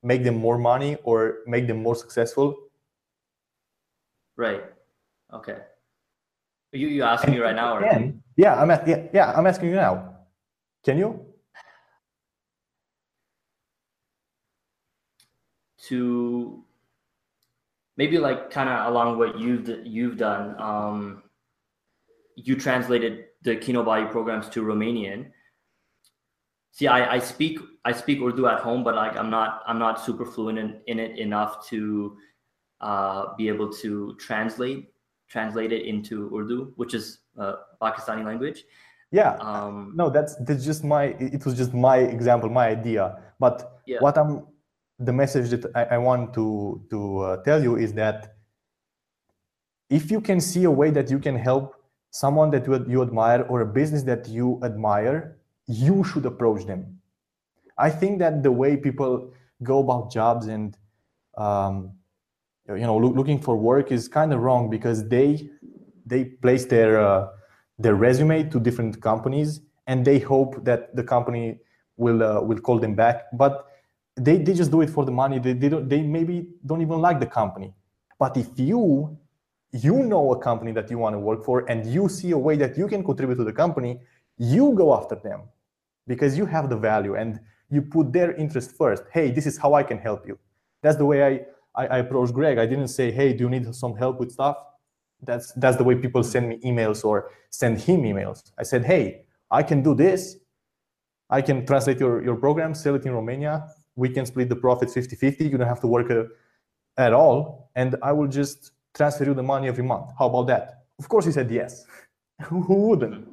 make 0.02 0.24
them 0.24 0.38
more 0.38 0.58
money 0.58 0.98
or 1.04 1.40
make 1.46 1.68
them 1.68 1.84
more 1.84 1.96
successful? 1.96 2.56
Right. 4.38 4.64
Okay. 5.34 5.58
You 6.72 6.88
you 6.88 7.04
asking 7.04 7.34
me 7.34 7.40
right 7.40 7.56
now 7.56 7.78
or? 7.78 7.82
Can, 7.82 8.24
yeah 8.38 8.56
i'm 8.56 8.72
at, 8.72 8.88
yeah, 8.88 9.08
yeah 9.14 9.34
i'm 9.36 9.48
asking 9.48 9.70
you 9.70 9.76
now. 9.76 10.16
Can 10.86 10.98
you? 10.98 11.26
To 15.90 16.64
maybe 17.98 18.18
like 18.18 18.52
kind 18.52 18.70
of 18.70 18.88
along 18.88 19.18
what 19.18 19.40
you've 19.40 19.68
you've 19.86 20.18
done 20.18 20.56
um 20.62 21.24
you 22.36 22.56
translated 22.56 23.29
the 23.42 23.56
Kinobody 23.56 24.10
programs 24.12 24.50
to 24.50 24.62
Romanian. 24.62 25.32
See, 26.72 26.88
I, 26.88 27.16
I 27.16 27.20
speak 27.20 27.60
I 27.86 27.92
speak 27.92 28.22
Urdu 28.22 28.48
at 28.48 28.60
home, 28.60 28.84
but 28.84 28.96
like 28.96 29.16
I'm 29.18 29.30
not 29.30 29.64
I'm 29.66 29.80
not 29.80 30.00
super 30.00 30.26
fluent 30.26 30.60
in, 30.60 30.82
in 30.88 31.00
it 31.00 31.18
enough 31.18 31.68
to 31.70 32.18
uh, 32.82 33.36
be 33.38 33.48
able 33.48 33.72
to 33.74 34.16
translate 34.20 34.92
translate 35.28 35.72
it 35.72 35.86
into 35.86 36.34
Urdu, 36.36 36.74
which 36.76 36.94
is 36.94 37.20
uh, 37.38 37.54
Pakistani 37.82 38.26
language. 38.26 38.64
Yeah. 39.12 39.34
Um, 39.40 39.94
no, 39.96 40.10
that's 40.10 40.36
that's 40.44 40.64
just 40.64 40.84
my. 40.84 41.16
It 41.20 41.46
was 41.46 41.56
just 41.56 41.74
my 41.74 41.98
example, 41.98 42.50
my 42.50 42.68
idea. 42.68 43.20
But 43.40 43.82
yeah. 43.86 43.98
what 44.00 44.18
I'm 44.18 44.46
the 45.00 45.14
message 45.14 45.50
that 45.50 45.66
I, 45.76 45.96
I 45.96 45.98
want 45.98 46.34
to 46.36 46.84
to 46.90 47.20
uh, 47.20 47.44
tell 47.44 47.64
you 47.64 47.78
is 47.78 47.94
that 47.94 48.36
if 49.90 50.12
you 50.12 50.22
can 50.22 50.40
see 50.40 50.66
a 50.66 50.72
way 50.72 50.92
that 50.92 51.10
you 51.10 51.18
can 51.18 51.36
help 51.36 51.76
someone 52.12 52.50
that 52.52 52.66
you 52.88 53.02
admire 53.02 53.44
or 53.44 53.62
a 53.62 53.66
business 53.66 54.04
that 54.04 54.28
you 54.28 54.60
admire, 54.64 55.38
you 55.68 56.04
should 56.04 56.26
approach 56.26 56.66
them. 56.66 57.00
I 57.78 57.90
think 57.90 58.20
that 58.20 58.44
the 58.44 58.52
way 58.52 58.76
people 58.76 59.32
go 59.64 59.80
about 59.80 60.12
jobs 60.12 60.48
and 60.48 60.78
um, 61.38 61.92
you 62.68 62.82
know 62.82 62.98
look, 62.98 63.16
looking 63.16 63.40
for 63.40 63.56
work 63.56 63.92
is 63.92 64.08
kind 64.08 64.34
of 64.34 64.42
wrong 64.42 64.70
because 64.70 65.08
they 65.08 65.50
they 66.06 66.26
place 66.26 66.66
their 66.66 67.00
uh, 67.00 67.28
their 67.78 67.96
resume 67.96 68.50
to 68.50 68.60
different 68.60 69.02
companies 69.02 69.62
and 69.88 70.06
they 70.06 70.20
hope 70.20 70.64
that 70.66 70.96
the 70.96 71.04
company 71.04 71.60
will 71.98 72.24
uh, 72.24 72.42
will 72.42 72.60
call 72.60 72.80
them 72.80 72.96
back. 72.96 73.26
But 73.34 73.66
they, 74.16 74.38
they 74.38 74.54
just 74.54 74.72
do 74.72 74.82
it 74.82 74.90
for 74.90 75.06
the 75.06 75.12
money. 75.12 75.40
They, 75.40 75.54
they 75.54 75.70
don't 75.70 75.88
they 75.88 76.02
maybe 76.02 76.48
don't 76.66 76.82
even 76.82 77.00
like 77.00 77.20
the 77.20 77.26
company. 77.26 77.74
But 78.18 78.36
if 78.36 78.48
you 78.58 79.18
you 79.72 80.04
know 80.04 80.32
a 80.34 80.40
company 80.40 80.72
that 80.72 80.90
you 80.90 80.98
want 80.98 81.14
to 81.14 81.20
work 81.20 81.46
for 81.46 81.70
and 81.70 81.86
you 81.86 82.10
see 82.10 82.32
a 82.32 82.38
way 82.38 82.56
that 82.58 82.78
you 82.78 82.88
can 82.88 83.04
contribute 83.04 83.36
to 83.36 83.44
the 83.44 83.54
company, 83.54 84.00
you 84.38 84.74
go 84.74 84.96
after 84.96 85.16
them 85.16 85.42
because 86.08 86.38
you 86.38 86.46
have 86.46 86.70
the 86.70 86.78
value 86.78 87.16
and 87.16 87.40
you 87.70 87.82
put 87.82 88.12
their 88.12 88.34
interest 88.34 88.76
first. 88.76 89.04
Hey, 89.12 89.32
this 89.32 89.46
is 89.46 89.58
how 89.58 89.74
I 89.76 89.84
can 89.84 90.00
help 90.00 90.28
you. 90.28 90.40
That's 90.82 90.98
the 90.98 91.06
way 91.06 91.24
I, 91.24 91.82
I, 91.82 91.88
I 91.88 91.98
approached 92.00 92.34
Greg. 92.34 92.58
I 92.58 92.66
didn't 92.66 92.88
say, 92.88 93.12
hey, 93.12 93.34
do 93.34 93.44
you 93.44 93.50
need 93.50 93.74
some 93.76 93.96
help 93.96 94.20
with 94.20 94.32
stuff? 94.32 94.58
That's 95.22 95.52
that's 95.54 95.78
the 95.78 95.84
way 95.84 95.96
people 95.96 96.24
send 96.24 96.48
me 96.48 96.58
emails 96.60 97.04
or 97.04 97.32
send 97.50 97.80
him 97.80 98.04
emails. 98.04 98.52
I 98.58 98.64
said, 98.64 98.86
hey, 98.86 99.26
I 99.52 99.64
can 99.64 99.84
do 99.84 99.94
this. 99.94 100.38
I 101.30 101.42
can 101.42 101.66
translate 101.66 102.00
your, 102.00 102.24
your 102.24 102.36
program, 102.38 102.74
sell 102.74 102.96
it 102.96 103.06
in 103.06 103.12
Romania. 103.12 103.68
We 103.96 104.10
can 104.10 104.26
split 104.26 104.50
the 104.50 104.56
profits 104.56 104.96
50-50. 104.96 105.52
You 105.52 105.58
don't 105.58 105.68
have 105.68 105.82
to 105.82 105.88
work 105.88 106.10
uh, 106.10 106.24
at 106.98 107.14
all. 107.14 107.70
And 107.76 107.98
I 108.02 108.14
will 108.14 108.28
just 108.28 108.72
transfer 108.96 109.26
you 109.26 109.34
the 109.34 109.44
money 109.44 109.68
every 109.68 109.84
month. 109.84 110.12
How 110.18 110.28
about 110.28 110.48
that? 110.48 110.84
Of 110.98 111.08
course, 111.08 111.26
he 111.26 111.32
said 111.32 111.50
yes. 111.52 111.86
Who 112.44 112.88
wouldn't? 112.88 113.28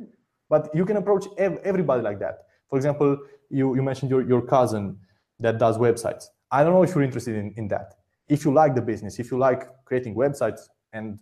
But 0.49 0.71
you 0.75 0.85
can 0.85 0.97
approach 0.97 1.27
ev- 1.39 1.61
everybody 1.65 2.03
like 2.03 2.19
that. 2.21 2.47
For 2.71 2.77
example, 2.77 3.19
you, 3.51 3.75
you 3.75 3.83
mentioned 3.83 4.11
your, 4.11 4.23
your 4.23 4.43
cousin 4.43 4.99
that 5.41 5.59
does 5.59 5.79
websites. 5.79 6.27
I 6.51 6.63
don't 6.63 6.73
know 6.73 6.83
if 6.83 6.95
you're 6.95 7.05
interested 7.05 7.37
in, 7.37 7.53
in 7.57 7.69
that. 7.69 7.95
If 8.29 8.45
you 8.45 8.53
like 8.53 8.75
the 8.75 8.83
business, 8.83 9.19
if 9.19 9.31
you 9.31 9.39
like 9.39 9.69
creating 9.85 10.15
websites 10.15 10.63
and 10.93 11.19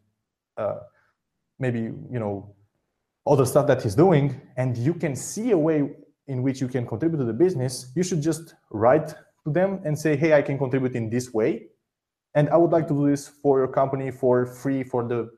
uh, 0.56 0.76
maybe, 1.58 1.80
you 1.80 2.18
know, 2.18 2.54
other 3.26 3.46
stuff 3.46 3.66
that 3.66 3.82
he's 3.82 3.94
doing, 3.94 4.40
and 4.56 4.76
you 4.76 4.94
can 4.94 5.16
see 5.16 5.50
a 5.52 5.58
way 5.58 5.90
in 6.26 6.42
which 6.42 6.60
you 6.60 6.68
can 6.68 6.86
contribute 6.86 7.18
to 7.18 7.24
the 7.24 7.32
business, 7.32 7.90
you 7.94 8.02
should 8.02 8.20
just 8.22 8.54
write 8.70 9.08
to 9.44 9.50
them 9.50 9.80
and 9.84 9.98
say, 9.98 10.16
hey, 10.16 10.34
I 10.34 10.42
can 10.42 10.58
contribute 10.58 10.94
in 10.94 11.08
this 11.08 11.32
way 11.32 11.66
and 12.34 12.48
I 12.50 12.56
would 12.56 12.70
like 12.72 12.88
to 12.88 12.94
do 12.94 13.08
this 13.08 13.28
for 13.28 13.58
your 13.58 13.68
company 13.68 14.10
for 14.10 14.46
free 14.46 14.82
for 14.82 15.06
the 15.06 15.30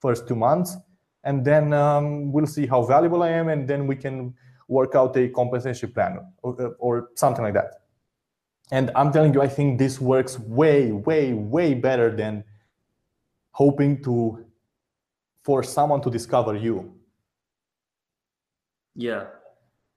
first 0.00 0.28
two 0.28 0.36
months, 0.36 0.76
and 1.24 1.44
then 1.44 1.72
um, 1.72 2.32
we'll 2.32 2.46
see 2.46 2.66
how 2.66 2.82
valuable 2.82 3.22
I 3.22 3.30
am, 3.30 3.48
and 3.48 3.68
then 3.68 3.86
we 3.86 3.96
can 3.96 4.34
work 4.68 4.94
out 4.94 5.16
a 5.16 5.28
compensation 5.28 5.92
plan 5.92 6.18
or, 6.42 6.76
or 6.78 7.08
something 7.14 7.44
like 7.44 7.54
that. 7.54 7.82
And 8.70 8.90
I'm 8.96 9.12
telling 9.12 9.34
you, 9.34 9.42
I 9.42 9.48
think 9.48 9.78
this 9.78 10.00
works 10.00 10.38
way, 10.38 10.92
way, 10.92 11.34
way 11.34 11.74
better 11.74 12.14
than 12.14 12.44
hoping 13.50 14.02
to 14.04 14.46
for 15.42 15.62
someone 15.62 16.00
to 16.02 16.10
discover 16.10 16.56
you. 16.56 16.94
Yeah. 18.94 19.26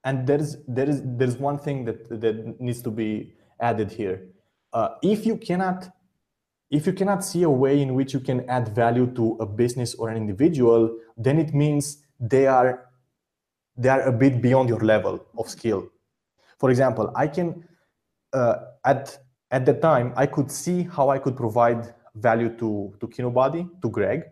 And 0.03 0.27
there's 0.27 0.57
there 0.67 0.89
is 0.89 1.01
there's 1.03 1.37
one 1.37 1.57
thing 1.57 1.85
that 1.85 2.09
that 2.21 2.59
needs 2.59 2.81
to 2.83 2.91
be 2.91 3.33
added 3.59 3.91
here. 3.91 4.27
Uh, 4.73 4.89
if 5.01 5.25
you 5.25 5.37
cannot 5.37 5.89
if 6.71 6.87
you 6.87 6.93
cannot 6.93 7.23
see 7.23 7.43
a 7.43 7.49
way 7.49 7.81
in 7.81 7.93
which 7.93 8.13
you 8.13 8.19
can 8.19 8.47
add 8.49 8.73
value 8.73 9.07
to 9.13 9.37
a 9.39 9.45
business 9.45 9.93
or 9.95 10.09
an 10.09 10.17
individual, 10.17 10.97
then 11.17 11.39
it 11.39 11.53
means 11.53 12.03
they 12.19 12.47
are 12.47 12.89
they 13.77 13.89
are 13.89 14.01
a 14.03 14.11
bit 14.11 14.41
beyond 14.41 14.69
your 14.69 14.79
level 14.79 15.25
of 15.37 15.49
skill. 15.49 15.89
For 16.57 16.69
example, 16.69 17.11
I 17.15 17.27
can 17.27 17.67
uh, 18.33 18.55
at 18.83 19.17
at 19.51 19.65
the 19.65 19.73
time 19.73 20.13
I 20.15 20.25
could 20.25 20.51
see 20.51 20.83
how 20.83 21.09
I 21.09 21.19
could 21.19 21.35
provide 21.35 21.93
value 22.15 22.49
to 22.57 22.95
to 22.99 23.07
Kinobody, 23.07 23.69
to 23.81 23.89
Greg, 23.89 24.23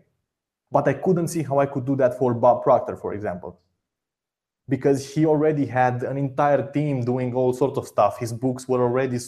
but 0.72 0.88
I 0.88 0.94
couldn't 0.94 1.28
see 1.28 1.42
how 1.42 1.58
I 1.60 1.66
could 1.66 1.84
do 1.84 1.94
that 1.96 2.18
for 2.18 2.34
Bob 2.34 2.64
Proctor, 2.64 2.96
for 2.96 3.14
example, 3.14 3.60
because 4.68 5.14
he 5.14 5.24
already 5.24 5.66
had 5.66 6.02
an 6.02 6.16
entire 6.16 6.72
team 6.72 7.04
doing 7.04 7.32
all 7.34 7.52
sorts 7.52 7.78
of 7.78 7.86
stuff. 7.86 8.18
His 8.18 8.32
books 8.32 8.66
were 8.66 8.82
already 8.82 9.18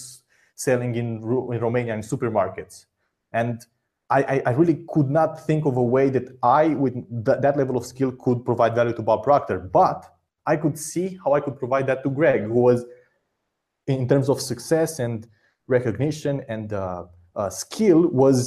selling 0.57 0.97
in, 0.97 1.19
in 1.53 1.61
Romania 1.61 1.95
in 1.95 2.01
supermarkets 2.01 2.87
and 3.37 3.67
I, 4.09 4.43
I, 4.47 4.53
really 4.53 4.85
could 4.89 5.11
not 5.11 5.45
think 5.47 5.67
of 5.67 5.77
a 5.77 5.83
way 5.83 6.11
that 6.11 6.27
I, 6.43 6.69
with 6.69 6.95
th- 7.27 7.39
that 7.41 7.57
level 7.57 7.77
of 7.77 7.85
skill, 7.85 8.13
could 8.13 8.45
provide 8.45 8.75
value 8.75 8.95
to 8.95 9.03
Bob 9.03 9.25
Proctor. 9.25 9.59
But 9.59 10.07
I 10.47 10.57
could 10.57 10.79
see 10.79 11.19
how 11.23 11.35
I 11.35 11.41
could 11.41 11.59
provide 11.59 11.87
that 11.89 12.05
to 12.05 12.11
Greg, 12.11 12.43
who 12.45 12.61
was, 12.61 12.85
in 13.89 14.07
terms 14.09 14.29
of 14.29 14.41
success 14.41 15.01
and 15.01 15.27
recognition 15.67 16.45
and 16.49 16.73
uh, 16.73 17.05
uh, 17.35 17.51
skill, 17.51 18.09
was 18.09 18.39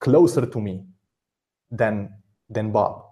closer 0.00 0.44
to 0.44 0.60
me 0.60 0.84
than 1.70 2.10
than 2.50 2.70
Bob. 2.70 3.02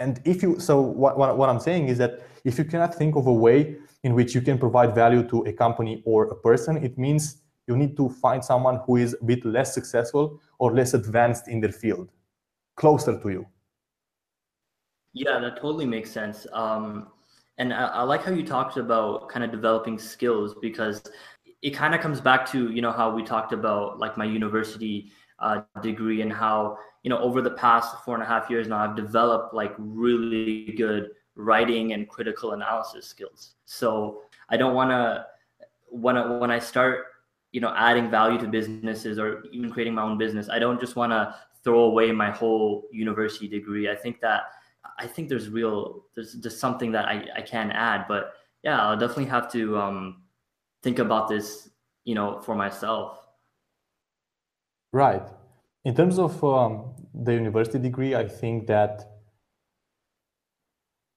And 0.00 0.20
if 0.24 0.42
you, 0.42 0.58
so 0.58 0.80
what, 0.80 1.16
what, 1.16 1.38
what 1.38 1.48
I'm 1.48 1.60
saying 1.60 1.88
is 1.88 1.98
that 1.98 2.20
if 2.44 2.58
you 2.58 2.64
cannot 2.64 2.94
think 2.94 3.14
of 3.16 3.26
a 3.26 3.32
way 3.32 3.76
in 4.02 4.14
which 4.14 4.34
you 4.34 4.42
can 4.42 4.58
provide 4.58 4.94
value 4.94 5.22
to 5.28 5.44
a 5.44 5.52
company 5.52 6.02
or 6.04 6.24
a 6.24 6.34
person, 6.34 6.76
it 6.84 6.98
means 6.98 7.43
you 7.66 7.76
need 7.76 7.96
to 7.96 8.08
find 8.08 8.44
someone 8.44 8.80
who 8.86 8.96
is 8.96 9.16
a 9.20 9.24
bit 9.24 9.44
less 9.44 9.74
successful 9.74 10.40
or 10.58 10.74
less 10.74 10.94
advanced 10.94 11.48
in 11.48 11.60
their 11.60 11.72
field, 11.72 12.10
closer 12.76 13.18
to 13.20 13.28
you. 13.30 13.46
Yeah, 15.12 15.38
that 15.38 15.56
totally 15.56 15.86
makes 15.86 16.10
sense. 16.10 16.46
Um, 16.52 17.08
and 17.58 17.72
I, 17.72 17.86
I 17.86 18.02
like 18.02 18.24
how 18.24 18.32
you 18.32 18.44
talked 18.44 18.76
about 18.76 19.28
kind 19.28 19.44
of 19.44 19.50
developing 19.50 19.98
skills 19.98 20.54
because 20.60 21.02
it 21.62 21.70
kind 21.70 21.94
of 21.94 22.00
comes 22.00 22.20
back 22.20 22.50
to 22.52 22.70
you 22.70 22.82
know 22.82 22.92
how 22.92 23.10
we 23.14 23.22
talked 23.22 23.52
about 23.52 23.98
like 23.98 24.16
my 24.16 24.24
university 24.24 25.10
uh, 25.38 25.62
degree 25.82 26.20
and 26.20 26.32
how 26.32 26.76
you 27.02 27.10
know 27.10 27.18
over 27.18 27.40
the 27.40 27.52
past 27.52 27.96
four 28.04 28.14
and 28.14 28.22
a 28.22 28.26
half 28.26 28.50
years 28.50 28.68
now 28.68 28.76
i've 28.76 28.94
developed 28.94 29.54
like 29.54 29.74
really 29.78 30.74
good 30.76 31.10
writing 31.36 31.92
and 31.94 32.08
critical 32.08 32.52
analysis 32.52 33.06
skills 33.06 33.54
so 33.64 34.22
i 34.50 34.56
don't 34.56 34.74
want 34.74 34.90
to 34.90 35.24
when 35.88 36.16
I, 36.18 36.38
when 36.38 36.50
i 36.50 36.58
start 36.58 37.06
you 37.54 37.60
know 37.60 37.72
adding 37.76 38.10
value 38.10 38.38
to 38.44 38.48
businesses 38.48 39.16
or 39.16 39.44
even 39.52 39.70
creating 39.70 39.94
my 39.94 40.02
own 40.02 40.18
business. 40.18 40.48
I 40.50 40.58
don't 40.58 40.80
just 40.80 40.96
want 40.96 41.12
to 41.12 41.34
throw 41.62 41.84
away 41.84 42.10
my 42.10 42.30
whole 42.30 42.88
university 42.92 43.48
degree. 43.48 43.88
I 43.88 43.96
think 43.96 44.20
that 44.20 44.42
i 44.98 45.06
think 45.06 45.28
there's 45.28 45.48
real 45.48 46.04
there's 46.14 46.34
just 46.34 46.60
something 46.60 46.92
that 46.92 47.06
i, 47.06 47.16
I 47.38 47.42
can 47.42 47.70
add. 47.70 48.06
But 48.06 48.34
yeah 48.62 48.78
i'll 48.82 48.98
definitely 48.98 49.30
have 49.36 49.50
to 49.52 49.78
um, 49.78 50.22
think 50.82 50.98
about 50.98 51.28
this 51.28 51.70
you 52.04 52.14
know 52.14 52.40
for 52.40 52.54
myself. 52.54 53.18
Right. 54.92 55.26
In 55.84 55.94
terms 55.94 56.18
of 56.18 56.42
um, 56.44 56.94
the 57.26 57.32
university 57.32 57.78
degree 57.78 58.14
i 58.14 58.26
think 58.40 58.66
that 58.66 58.94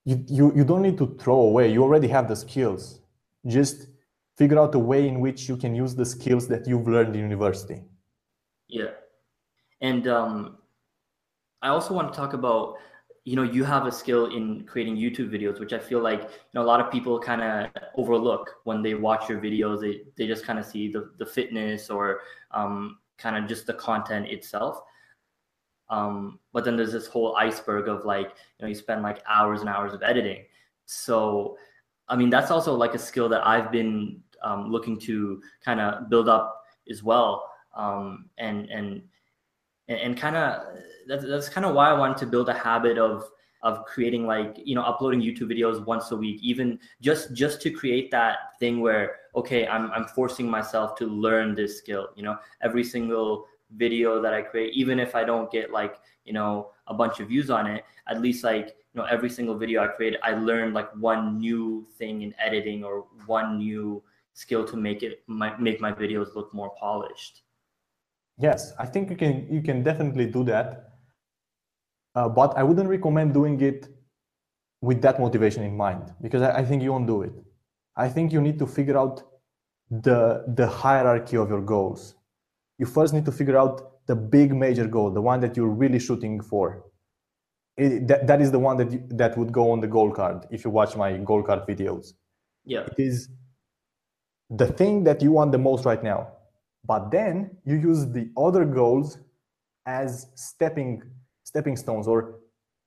you, 0.06 0.24
you 0.28 0.46
you 0.58 0.64
don't 0.64 0.84
need 0.84 0.98
to 1.00 1.08
throw 1.20 1.40
away. 1.50 1.72
You 1.74 1.84
already 1.84 2.08
have 2.08 2.28
the 2.30 2.36
skills. 2.36 3.02
Just 3.46 3.88
figure 4.38 4.60
out 4.60 4.76
a 4.76 4.80
way 4.80 5.08
in 5.08 5.20
which 5.20 5.50
you 5.50 5.58
can 5.58 5.74
use 5.76 5.96
the 5.96 6.06
skills 6.06 6.48
that 6.48 6.68
you've 6.68 6.88
learned 6.88 7.16
in 7.16 7.22
university. 7.22 7.82
Yeah. 8.68 8.92
And 9.82 10.08
um, 10.08 10.58
i 11.62 11.70
also 11.70 11.94
want 11.94 12.12
to 12.12 12.16
talk 12.16 12.34
about 12.34 12.76
you 13.24 13.36
know 13.36 13.44
you 13.44 13.64
have 13.64 13.86
a 13.88 13.92
skill 13.92 14.28
in 14.28 14.64
creating 14.66 14.96
youtube 14.96 15.30
videos 15.30 15.60
which 15.60 15.74
i 15.74 15.80
feel 15.80 16.00
like 16.00 16.22
you 16.22 16.54
know 16.54 16.62
a 16.62 16.70
lot 16.72 16.80
of 16.80 16.92
people 16.92 17.20
kind 17.20 17.42
of 17.42 17.68
overlook 17.96 18.58
when 18.64 18.82
they 18.82 18.94
watch 18.94 19.28
your 19.28 19.40
videos. 19.40 19.82
They, 19.82 20.02
they 20.16 20.28
just 20.28 20.46
kind 20.46 20.60
of 20.60 20.66
see 20.66 20.92
the, 20.92 21.12
the 21.18 21.26
fitness 21.26 21.90
or 21.90 22.22
um, 22.52 23.00
kind 23.18 23.36
of 23.36 23.50
just 23.50 23.66
the 23.66 23.74
content 23.74 24.28
itself. 24.28 24.82
Um, 25.90 26.40
but 26.54 26.64
then 26.64 26.78
there's 26.78 26.92
this 26.92 27.08
whole 27.08 27.36
iceberg 27.36 27.88
of 27.88 28.06
like 28.06 28.28
you 28.28 28.62
know 28.62 28.68
you 28.68 28.76
spend 28.76 29.02
like 29.02 29.22
hours 29.28 29.62
and 29.62 29.70
hours 29.70 29.94
of 29.94 30.04
editing. 30.04 30.44
So 30.86 31.58
i 32.10 32.16
mean 32.16 32.30
that's 32.30 32.52
also 32.52 32.74
like 32.74 32.94
a 32.94 33.00
skill 33.00 33.28
that 33.28 33.46
i've 33.46 33.72
been 33.72 34.22
um, 34.44 34.72
looking 34.72 35.00
to 35.02 35.42
kind 35.64 35.80
of 35.80 36.10
build 36.10 36.30
up 36.30 36.64
as 36.90 37.04
well. 37.04 37.50
Um, 37.76 38.30
and 38.38 38.70
and 38.70 39.02
and, 39.90 40.18
kind 40.18 40.36
of 40.36 40.64
that's, 41.08 41.26
that's 41.26 41.50
kind 41.50 41.66
of 41.66 41.74
why 41.74 41.90
i 41.90 41.94
wanted 41.94 42.18
to 42.18 42.26
build 42.26 42.50
a 42.50 42.54
habit 42.54 42.98
of 42.98 43.30
of 43.64 43.86
creating 43.86 44.26
like 44.26 44.58
you 44.64 44.76
know 44.76 44.82
uploading 44.82 45.22
youtube 45.22 45.52
videos 45.52 45.84
once 45.86 46.12
a 46.12 46.16
week 46.16 46.40
even 46.44 46.80
just 47.02 47.34
just 47.34 47.62
to 47.62 47.72
create 47.72 48.12
that 48.12 48.58
thing 48.60 48.82
where 48.82 49.16
okay 49.36 49.68
i'm, 49.68 49.92
I'm 49.92 50.06
forcing 50.06 50.50
myself 50.50 50.96
to 50.98 51.06
learn 51.06 51.56
this 51.56 51.78
skill 51.78 52.10
you 52.16 52.24
know? 52.24 52.38
Every 52.62 52.84
single 52.84 53.46
video 53.76 54.22
that 54.22 54.34
i 54.34 54.42
create 54.42 54.74
even 54.74 55.00
if 55.00 55.16
i 55.16 55.24
don't 55.24 55.52
get 55.52 55.72
like 55.72 55.98
you 56.24 56.34
know 56.34 56.72
a 56.88 56.94
bunch 56.94 57.20
of 57.20 57.28
views 57.28 57.50
on 57.50 57.68
it 57.68 57.84
at 58.08 58.22
least 58.22 58.44
like 58.44 58.78
you 58.94 59.02
know 59.02 59.06
every 59.06 59.30
single 59.30 59.58
video 59.58 59.84
i 59.84 59.88
create 59.88 60.16
i 60.24 60.32
learned 60.32 60.74
like 60.74 60.90
one 60.96 61.38
new 61.38 61.86
thing 61.98 62.22
in 62.22 62.34
editing 62.40 62.84
or 62.84 63.06
one 63.26 63.58
new 63.58 64.02
skill 64.44 64.64
to 64.72 64.78
make 64.78 65.02
it 65.08 65.24
my, 65.28 65.50
make 65.58 65.82
my 65.82 65.92
videos 65.92 66.36
look 66.36 66.54
more 66.54 66.72
polished. 66.80 67.44
Yes 68.40 68.74
i 68.84 68.86
think 68.86 69.10
you 69.12 69.18
can 69.24 69.36
you 69.56 69.62
can 69.68 69.84
definitely 69.90 70.28
do 70.38 70.44
that. 70.52 70.68
Uh, 72.18 72.30
but 72.40 72.50
i 72.60 72.64
wouldn't 72.68 72.90
recommend 72.98 73.34
doing 73.34 73.60
it 73.70 73.82
with 74.82 75.02
that 75.02 75.20
motivation 75.20 75.64
in 75.64 75.76
mind 75.76 76.14
because 76.22 76.42
I, 76.42 76.60
I 76.60 76.64
think 76.66 76.84
you 76.84 76.92
won't 76.92 77.08
do 77.08 77.22
it. 77.24 77.34
I 77.96 78.08
think 78.10 78.32
you 78.32 78.42
need 78.48 78.60
to 78.60 78.68
figure 78.68 78.98
out 78.98 79.24
the 79.90 80.44
the 80.60 80.68
hierarchy 80.68 81.38
of 81.38 81.50
your 81.50 81.64
goals. 81.74 82.02
You 82.78 82.86
first 82.98 83.14
need 83.16 83.26
to 83.26 83.32
figure 83.32 83.58
out 83.58 83.76
the 84.08 84.16
big 84.16 84.56
major 84.66 84.88
goal 84.96 85.10
the 85.20 85.26
one 85.32 85.40
that 85.42 85.58
you're 85.58 85.76
really 85.84 86.00
shooting 86.00 86.42
for. 86.42 86.84
It, 87.76 88.08
that, 88.08 88.26
that 88.30 88.40
is 88.42 88.52
the 88.52 88.60
one 88.60 88.78
that 88.78 88.92
you, 88.92 89.00
that 89.22 89.38
would 89.38 89.52
go 89.52 89.72
on 89.72 89.82
the 89.82 89.88
goal 89.98 90.12
card 90.12 90.46
if 90.52 90.66
you 90.66 90.72
watch 90.72 90.96
my 90.96 91.18
goal 91.18 91.44
card 91.44 91.62
videos. 91.68 92.14
Yeah. 92.66 92.86
It 92.92 93.00
is 93.10 93.30
the 94.50 94.68
thing 94.68 95.04
that 95.04 95.22
you 95.22 95.32
want 95.32 95.52
the 95.52 95.58
most 95.58 95.86
right 95.86 96.04
now. 96.04 96.30
But 96.86 97.12
then 97.12 97.58
you 97.66 97.76
use 97.76 98.06
the 98.06 98.30
other 98.38 98.64
goals 98.66 99.18
as 99.86 100.28
stepping 100.36 101.04
stepping 101.44 101.76
stones 101.76 102.08
or 102.08 102.40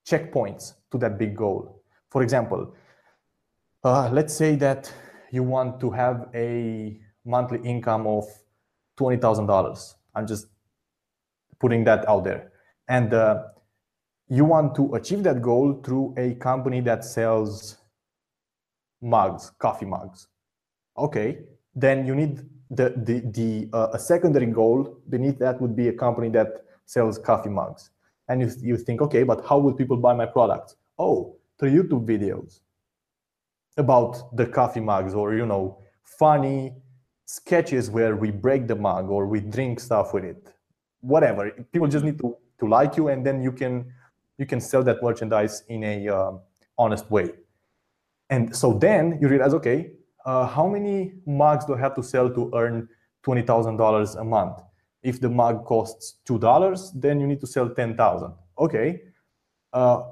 checkpoints 0.07 0.75
to 0.91 0.99
that 0.99 1.19
big 1.19 1.37
goal. 1.37 1.83
For 2.11 2.23
example, 2.23 2.75
uh, 3.85 4.11
let's 4.11 4.35
say 4.35 4.57
that 4.57 4.93
you 5.31 5.43
want 5.43 5.81
to 5.81 5.91
have 5.91 6.29
a 6.35 6.99
monthly 7.25 7.61
income 7.63 8.07
of 8.07 8.25
twenty 8.97 9.19
thousand 9.19 9.47
dollars. 9.47 9.97
I'm 10.15 10.27
just 10.27 10.47
putting 11.59 11.85
that 11.85 12.09
out 12.09 12.25
there, 12.25 12.53
and 12.89 13.13
uh, 13.13 13.45
you 14.29 14.45
want 14.45 14.75
to 14.77 14.95
achieve 14.95 15.23
that 15.25 15.43
goal 15.43 15.81
through 15.85 16.15
a 16.17 16.35
company 16.37 16.81
that 16.83 17.05
sells 17.05 17.77
mugs, 19.03 19.51
coffee 19.59 19.87
mugs 19.87 20.29
okay, 20.97 21.39
then 21.75 22.07
you 22.07 22.15
need 22.15 22.41
the, 22.71 22.95
the, 22.97 23.21
the 23.33 23.69
uh, 23.73 23.89
a 23.93 23.99
secondary 23.99 24.47
goal 24.47 24.99
beneath 25.09 25.39
that 25.39 25.61
would 25.61 25.75
be 25.75 25.89
a 25.89 25.93
company 25.93 26.29
that 26.31 26.65
sells 26.87 27.19
coffee 27.19 27.51
mugs. 27.51 27.91
And 28.29 28.41
you, 28.41 28.51
you 28.61 28.77
think, 28.77 29.03
okay, 29.03 29.23
but 29.25 29.45
how 29.49 29.59
will 29.59 29.73
people 29.73 29.97
buy 29.97 30.15
my 30.15 30.27
products? 30.27 30.77
Oh, 30.99 31.37
through 31.59 31.71
YouTube 31.71 32.07
videos 32.07 32.61
about 33.77 34.37
the 34.37 34.47
coffee 34.47 34.81
mugs 34.81 35.15
or, 35.15 35.35
you 35.35 35.47
know, 35.47 35.79
funny 36.05 36.75
sketches 37.27 37.91
where 37.91 38.17
we 38.17 38.31
break 38.31 38.67
the 38.67 38.77
mug 38.77 39.09
or 39.09 39.27
we 39.27 39.41
drink 39.41 39.81
stuff 39.81 40.13
with 40.15 40.25
it. 40.25 40.53
Whatever. 41.01 41.51
People 41.73 41.89
just 41.89 42.05
need 42.05 42.19
to, 42.19 42.37
to 42.59 42.67
like 42.69 42.97
you 42.97 43.09
and 43.09 43.25
then 43.25 43.43
you 43.43 43.53
can 43.53 43.93
you 44.41 44.47
can 44.47 44.61
sell 44.61 44.83
that 44.83 45.03
merchandise 45.03 45.65
in 45.69 45.85
a 45.85 46.09
uh, 46.09 46.33
honest 46.79 47.11
way. 47.11 47.29
And 48.31 48.57
so 48.57 48.73
then 48.73 49.19
you 49.21 49.29
realize, 49.29 49.53
okay, 49.53 49.91
uh, 50.25 50.47
how 50.47 50.67
many 50.67 51.13
mugs 51.27 51.65
do 51.65 51.75
I 51.75 51.79
have 51.79 51.95
to 51.95 52.03
sell 52.03 52.31
to 52.31 52.51
earn 52.55 52.89
$20,000 53.25 54.21
a 54.21 54.25
month? 54.25 54.61
If 55.03 55.21
the 55.21 55.29
mug 55.29 55.65
costs 55.65 56.17
$2, 56.27 57.01
then 57.01 57.21
you 57.21 57.27
need 57.27 57.41
to 57.41 57.47
sell 57.47 57.69
10,000. 57.69 58.33
Okay. 58.59 59.03
Uh, 59.73 60.03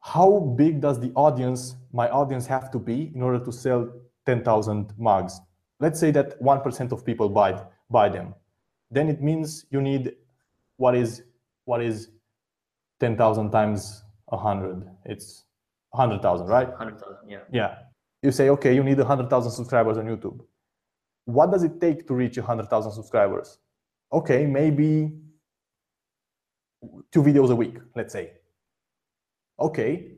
how 0.00 0.54
big 0.56 0.80
does 0.80 1.00
the 1.00 1.12
audience, 1.14 1.74
my 1.92 2.08
audience 2.08 2.46
have 2.46 2.70
to 2.70 2.78
be 2.78 3.12
in 3.14 3.22
order 3.22 3.44
to 3.44 3.52
sell 3.52 3.88
10,000 4.26 4.94
mugs? 4.98 5.40
Let's 5.80 5.98
say 5.98 6.10
that 6.12 6.40
1% 6.40 6.92
of 6.92 7.04
people 7.04 7.28
buy, 7.28 7.60
buy 7.90 8.08
them. 8.08 8.34
Then 8.90 9.08
it 9.08 9.20
means 9.20 9.66
you 9.70 9.80
need 9.80 10.14
what 10.76 10.94
is, 10.94 11.24
what 11.64 11.82
is 11.82 12.10
10,000 13.00 13.50
times 13.50 14.04
100? 14.26 14.88
It's 15.04 15.44
100,000, 15.90 16.46
right? 16.46 16.68
100,000, 16.68 17.28
yeah. 17.28 17.38
Yeah 17.50 17.78
you 18.22 18.32
say, 18.32 18.48
okay, 18.50 18.74
you 18.74 18.82
need 18.82 18.98
100,000 18.98 19.52
subscribers 19.52 19.96
on 19.98 20.06
YouTube. 20.06 20.40
What 21.24 21.50
does 21.50 21.62
it 21.62 21.80
take 21.80 22.06
to 22.08 22.14
reach 22.14 22.36
100,000 22.36 22.92
subscribers? 22.92 23.58
Okay, 24.12 24.46
maybe 24.46 25.12
two 27.12 27.22
videos 27.22 27.50
a 27.50 27.56
week, 27.56 27.76
let's 27.94 28.12
say. 28.12 28.32
Okay, 29.60 30.12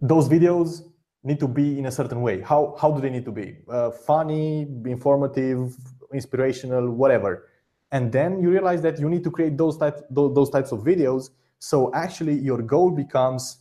those 0.00 0.28
videos 0.28 0.82
need 1.24 1.40
to 1.40 1.48
be 1.48 1.78
in 1.78 1.86
a 1.86 1.90
certain 1.90 2.20
way. 2.20 2.40
How, 2.40 2.76
how 2.80 2.90
do 2.90 3.00
they 3.00 3.10
need 3.10 3.24
to 3.24 3.32
be? 3.32 3.58
Uh, 3.68 3.90
funny, 3.90 4.62
informative, 4.86 5.76
inspirational, 6.12 6.90
whatever. 6.90 7.48
And 7.90 8.10
then 8.10 8.40
you 8.40 8.50
realize 8.50 8.82
that 8.82 8.98
you 8.98 9.08
need 9.08 9.22
to 9.24 9.30
create 9.30 9.56
those, 9.56 9.76
type, 9.76 10.00
those, 10.10 10.34
those 10.34 10.50
types 10.50 10.72
of 10.72 10.80
videos. 10.80 11.30
So 11.58 11.92
actually 11.94 12.34
your 12.38 12.62
goal 12.62 12.90
becomes, 12.90 13.58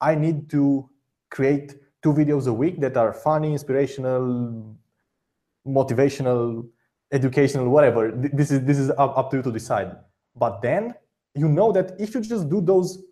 I 0.00 0.14
need 0.14 0.48
to 0.50 0.88
create 1.30 1.74
two 2.04 2.12
videos 2.12 2.46
a 2.46 2.52
week 2.52 2.80
that 2.80 2.96
are 2.98 3.12
funny, 3.14 3.52
inspirational, 3.52 4.76
motivational, 5.66 6.68
educational, 7.10 7.68
whatever. 7.70 8.12
This 8.12 8.50
is 8.50 8.60
this 8.64 8.78
is 8.78 8.90
up, 8.90 9.16
up 9.18 9.30
to 9.30 9.38
you 9.38 9.42
to 9.42 9.50
decide. 9.50 9.96
But 10.36 10.60
then 10.60 10.94
you 11.34 11.48
know 11.48 11.72
that 11.72 11.96
if 11.98 12.14
you 12.14 12.20
just 12.20 12.50
do 12.50 12.60
those 12.60 13.02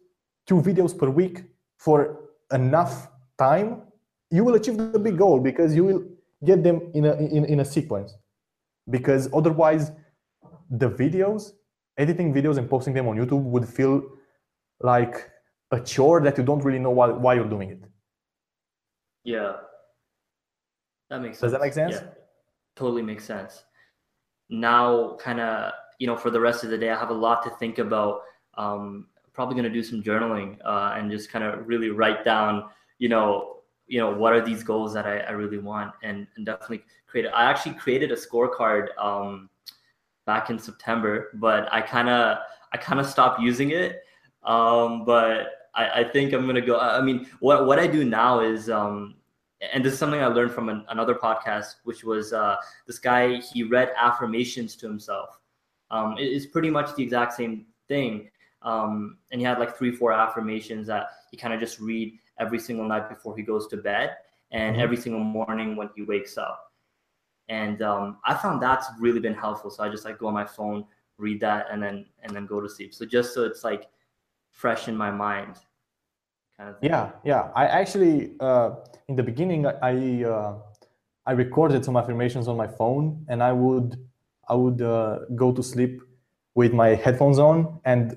two 0.47 0.61
videos 0.61 0.97
per 0.97 1.09
week 1.09 1.45
for 1.79 2.21
enough 2.53 3.09
time, 3.39 3.83
you 4.31 4.45
will 4.45 4.57
achieve 4.57 4.77
the 4.77 4.99
big 4.99 5.17
goal 5.17 5.41
because 5.41 5.75
you 5.75 5.85
will 5.85 6.03
get 6.45 6.63
them 6.63 6.83
in 6.95 7.07
a 7.07 7.15
in, 7.17 7.47
in 7.47 7.61
a 7.61 7.65
sequence. 7.65 8.15
Because 8.91 9.29
otherwise, 9.33 9.93
the 10.69 10.91
videos, 10.91 11.53
editing 11.97 12.35
videos 12.35 12.59
and 12.59 12.69
posting 12.69 12.93
them 12.93 13.09
on 13.09 13.17
YouTube 13.17 13.45
would 13.55 13.67
feel 13.67 14.03
like 14.81 15.31
a 15.71 15.81
chore 15.81 16.21
that 16.21 16.37
you 16.37 16.45
don't 16.45 16.63
really 16.63 16.79
know 16.79 16.91
why, 16.91 17.09
why 17.09 17.35
you're 17.35 17.49
doing 17.49 17.71
it. 17.71 17.83
Yeah. 19.25 19.55
That 21.11 21.21
makes 21.21 21.39
sense. 21.39 21.41
Does 21.41 21.53
that 21.53 21.61
make 21.61 21.73
sense? 21.73 21.95
Yeah. 21.95 22.09
Totally 22.77 23.03
makes 23.03 23.25
sense. 23.25 23.65
Now, 24.49 25.17
kind 25.17 25.41
of, 25.41 25.73
you 25.99 26.07
know, 26.07 26.17
for 26.17 26.31
the 26.31 26.41
rest 26.41 26.65
of 26.65 26.71
the 26.71 26.79
day, 26.79 26.91
I 26.91 26.99
have 26.99 27.11
a 27.11 27.15
lot 27.15 27.43
to 27.45 27.51
think 27.51 27.79
about. 27.79 28.23
Um, 28.55 29.07
probably 29.33 29.55
going 29.55 29.65
to 29.65 29.71
do 29.71 29.83
some 29.83 30.03
journaling 30.03 30.59
uh, 30.65 30.95
and 30.97 31.11
just 31.11 31.31
kind 31.31 31.45
of 31.45 31.67
really 31.67 31.91
write 31.91 32.25
down, 32.25 32.65
you 32.99 33.09
know, 33.09 33.53
you 33.87 33.99
know 33.99 34.11
what 34.11 34.33
are 34.33 34.45
these 34.45 34.63
goals 34.63 34.95
that 34.95 35.07
I, 35.07 35.19
I 35.19 35.31
really 35.33 35.59
want 35.59 35.93
and, 36.03 36.27
and 36.37 36.47
definitely 36.47 36.83
create 37.07 37.27
it. 37.27 37.33
I 37.35 37.45
actually 37.51 37.75
created 37.75 38.13
a 38.13 38.17
scorecard 38.17 38.87
um, 38.99 39.51
back 40.25 40.51
in 40.51 40.59
September, 40.59 41.31
but 41.35 41.71
I 41.73 41.81
kind 41.81 42.09
of 42.09 42.39
I 42.73 42.77
kind 42.79 43.01
of 43.01 43.07
stopped 43.07 43.41
using 43.41 43.71
it. 43.71 44.01
Um, 44.45 45.05
but 45.05 45.62
I, 45.75 46.01
I, 46.01 46.05
think 46.05 46.33
I'm 46.33 46.47
gonna 46.47 46.61
go. 46.61 46.79
I 46.79 47.01
mean, 47.01 47.27
what 47.41 47.67
what 47.67 47.79
I 47.79 47.87
do 47.87 48.05
now 48.05 48.41
is, 48.41 48.69
um, 48.69 49.15
and 49.73 49.85
this 49.85 49.95
is 49.95 49.99
something 49.99 50.21
I 50.21 50.27
learned 50.27 50.53
from 50.53 50.69
an, 50.69 50.85
another 50.89 51.15
podcast, 51.15 51.77
which 51.85 52.05
was 52.05 52.33
uh, 52.33 52.57
this 52.87 52.99
guy. 52.99 53.37
He 53.39 53.63
read 53.63 53.93
affirmations 53.97 54.77
to 54.77 54.87
himself. 54.87 55.39
Um, 55.91 56.17
it, 56.19 56.25
it's 56.25 56.47
pretty 56.47 56.71
much 56.71 56.95
the 56.95 57.03
exact 57.03 57.35
same 57.35 57.67
thing. 57.89 58.31
Um, 58.63 59.19
and 59.33 59.41
he 59.41 59.45
had 59.45 59.59
like 59.59 59.77
three, 59.77 59.91
four 59.91 60.13
affirmations 60.13 60.87
that 60.87 61.09
he 61.31 61.37
kind 61.37 61.53
of 61.53 61.59
just 61.59 61.81
read 61.81 62.17
every 62.39 62.59
single 62.59 62.87
night 62.87 63.09
before 63.09 63.37
he 63.37 63.43
goes 63.43 63.67
to 63.69 63.77
bed, 63.77 64.17
and 64.51 64.75
mm-hmm. 64.75 64.83
every 64.83 64.97
single 64.97 65.21
morning 65.21 65.77
when 65.77 65.91
he 65.97 66.03
wakes 66.03 66.39
up 66.39 66.73
and 67.49 67.83
um, 67.83 68.19
I 68.25 68.35
found 68.35 68.63
that's 68.63 68.87
really 68.99 69.21
been 69.21 69.35
helpful. 69.35 69.71
So 69.71 69.83
I 69.83 69.89
just 69.89 70.05
like 70.05 70.19
go 70.19 70.29
on 70.29 70.35
my 70.35 70.45
phone, 70.45 70.85
read 71.19 71.41
that, 71.41 71.67
and 71.71 71.83
then 71.83 72.07
and 72.23 72.35
then 72.35 72.47
go 72.47 72.61
to 72.61 72.69
sleep. 72.69 72.95
So 72.95 73.05
just 73.05 73.35
so 73.35 73.45
it's 73.45 73.65
like 73.65 73.89
fresh 74.53 74.89
in 74.89 74.97
my 74.97 75.11
mind. 75.11 75.57
Kind 76.57 76.71
of 76.71 76.77
yeah, 76.81 77.11
yeah. 77.25 77.51
I 77.55 77.67
actually 77.67 78.37
uh, 78.41 78.71
in 79.09 79.17
the 79.17 79.23
beginning 79.23 79.67
I 79.67 80.25
uh, 80.25 80.59
I 81.27 81.33
recorded 81.33 81.85
some 81.85 81.97
affirmations 81.97 82.47
on 82.49 82.57
my 82.57 82.69
phone, 82.69 83.25
and 83.29 83.43
I 83.43 83.53
would 83.53 83.97
I 84.49 84.55
would 84.55 84.81
uh, 84.81 85.21
go 85.35 85.53
to 85.53 85.63
sleep 85.63 86.01
with 86.55 86.73
my 86.73 86.91
headphones 86.95 87.39
on 87.39 87.81
and 87.85 88.17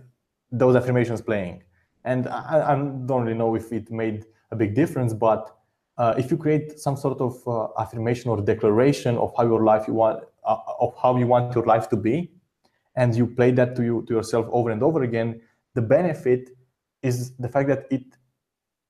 those 0.52 0.76
affirmations 0.76 1.22
playing. 1.22 1.64
And 2.04 2.28
I, 2.28 2.74
I 2.74 2.76
don't 2.76 3.24
really 3.24 3.38
know 3.38 3.56
if 3.56 3.72
it 3.72 3.90
made 3.90 4.26
a 4.52 4.56
big 4.56 4.76
difference, 4.76 5.14
but 5.14 5.56
uh, 5.98 6.14
if 6.18 6.30
you 6.30 6.38
create 6.38 6.80
some 6.80 6.98
sort 6.98 7.20
of 7.22 7.48
uh, 7.48 7.68
affirmation 7.82 8.30
or 8.30 8.42
declaration 8.42 9.18
of 9.18 9.34
how 9.38 9.44
your 9.44 9.64
life 9.64 9.88
you 9.88 9.94
want 9.94 10.24
uh, 10.44 10.58
of 10.80 10.94
how 11.02 11.18
you 11.18 11.28
want 11.28 11.56
your 11.56 11.66
life 11.66 11.90
to 11.90 11.96
be 11.96 12.32
and 12.96 13.16
you 13.16 13.26
play 13.26 13.52
that 13.52 13.76
to 13.76 13.84
you 13.84 14.04
to 14.08 14.14
yourself 14.14 14.46
over 14.52 14.70
and 14.72 14.84
over 14.84 15.04
again 15.04 15.42
the 15.76 15.82
benefit 15.82 16.50
is 17.04 17.36
the 17.38 17.48
fact 17.48 17.68
that 17.70 17.86
it 17.92 18.04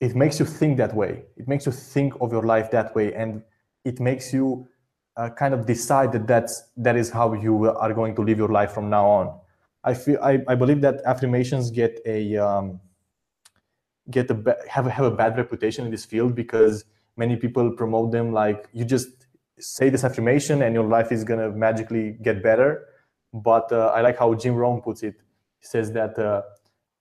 it 0.01 0.15
makes 0.15 0.39
you 0.39 0.45
think 0.45 0.77
that 0.77 0.93
way. 0.95 1.23
It 1.37 1.47
makes 1.47 1.65
you 1.65 1.71
think 1.71 2.13
of 2.21 2.31
your 2.31 2.43
life 2.43 2.71
that 2.71 2.95
way 2.95 3.13
and 3.13 3.41
it 3.83 3.99
makes 3.99 4.33
you 4.33 4.67
uh, 5.17 5.29
kind 5.29 5.53
of 5.53 5.65
decide 5.65 6.11
that 6.11 6.27
that's 6.27 6.63
that 6.77 6.95
is 6.95 7.09
how 7.09 7.33
you 7.33 7.69
are 7.69 7.93
going 7.93 8.15
to 8.15 8.21
live 8.21 8.37
your 8.37 8.49
life 8.49 8.71
from 8.71 8.89
now 8.89 9.07
on. 9.07 9.39
I 9.83 9.93
feel 9.93 10.17
i, 10.21 10.39
I 10.47 10.55
believe 10.55 10.81
that 10.81 11.01
affirmations 11.05 11.71
get 11.71 11.99
a 12.05 12.37
um, 12.37 12.79
get 14.09 14.29
a 14.29 14.57
have 14.67 14.87
a, 14.87 14.91
have 14.91 15.05
a 15.05 15.11
bad 15.11 15.37
reputation 15.37 15.85
in 15.85 15.91
this 15.91 16.05
field 16.05 16.35
because 16.35 16.85
many 17.17 17.35
people 17.35 17.71
promote 17.71 18.11
them 18.11 18.33
like 18.33 18.67
you 18.73 18.83
just 18.83 19.27
say 19.57 19.89
this 19.89 20.03
affirmation 20.03 20.61
and 20.63 20.75
your 20.75 20.83
life 20.83 21.11
is 21.11 21.23
going 21.23 21.39
to 21.39 21.49
magically 21.57 22.17
get 22.21 22.43
better. 22.43 22.87
But 23.33 23.71
uh, 23.71 23.91
i 23.95 24.01
like 24.01 24.17
how 24.17 24.33
jim 24.33 24.55
rohn 24.55 24.81
puts 24.81 25.03
it. 25.03 25.15
He 25.59 25.67
says 25.67 25.91
that 25.93 26.17
uh, 26.19 26.41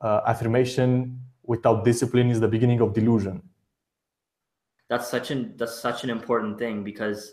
uh, 0.04 0.20
affirmation 0.26 1.18
without 1.42 1.84
discipline 1.84 2.30
is 2.30 2.40
the 2.40 2.48
beginning 2.48 2.80
of 2.80 2.92
delusion 2.92 3.42
that's 4.88 5.08
such 5.08 5.30
an 5.30 5.54
that's 5.56 5.78
such 5.80 6.04
an 6.04 6.10
important 6.10 6.58
thing 6.58 6.84
because 6.84 7.32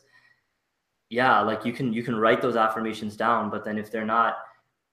yeah 1.10 1.42
like 1.42 1.66
you 1.66 1.74
can 1.74 1.92
you 1.94 2.04
can 2.04 2.16
write 2.16 2.42
those 2.42 2.56
affirmations 2.56 3.16
down 3.16 3.50
but 3.50 3.66
then 3.66 3.78
if 3.78 3.92
they're 3.92 4.06
not 4.06 4.38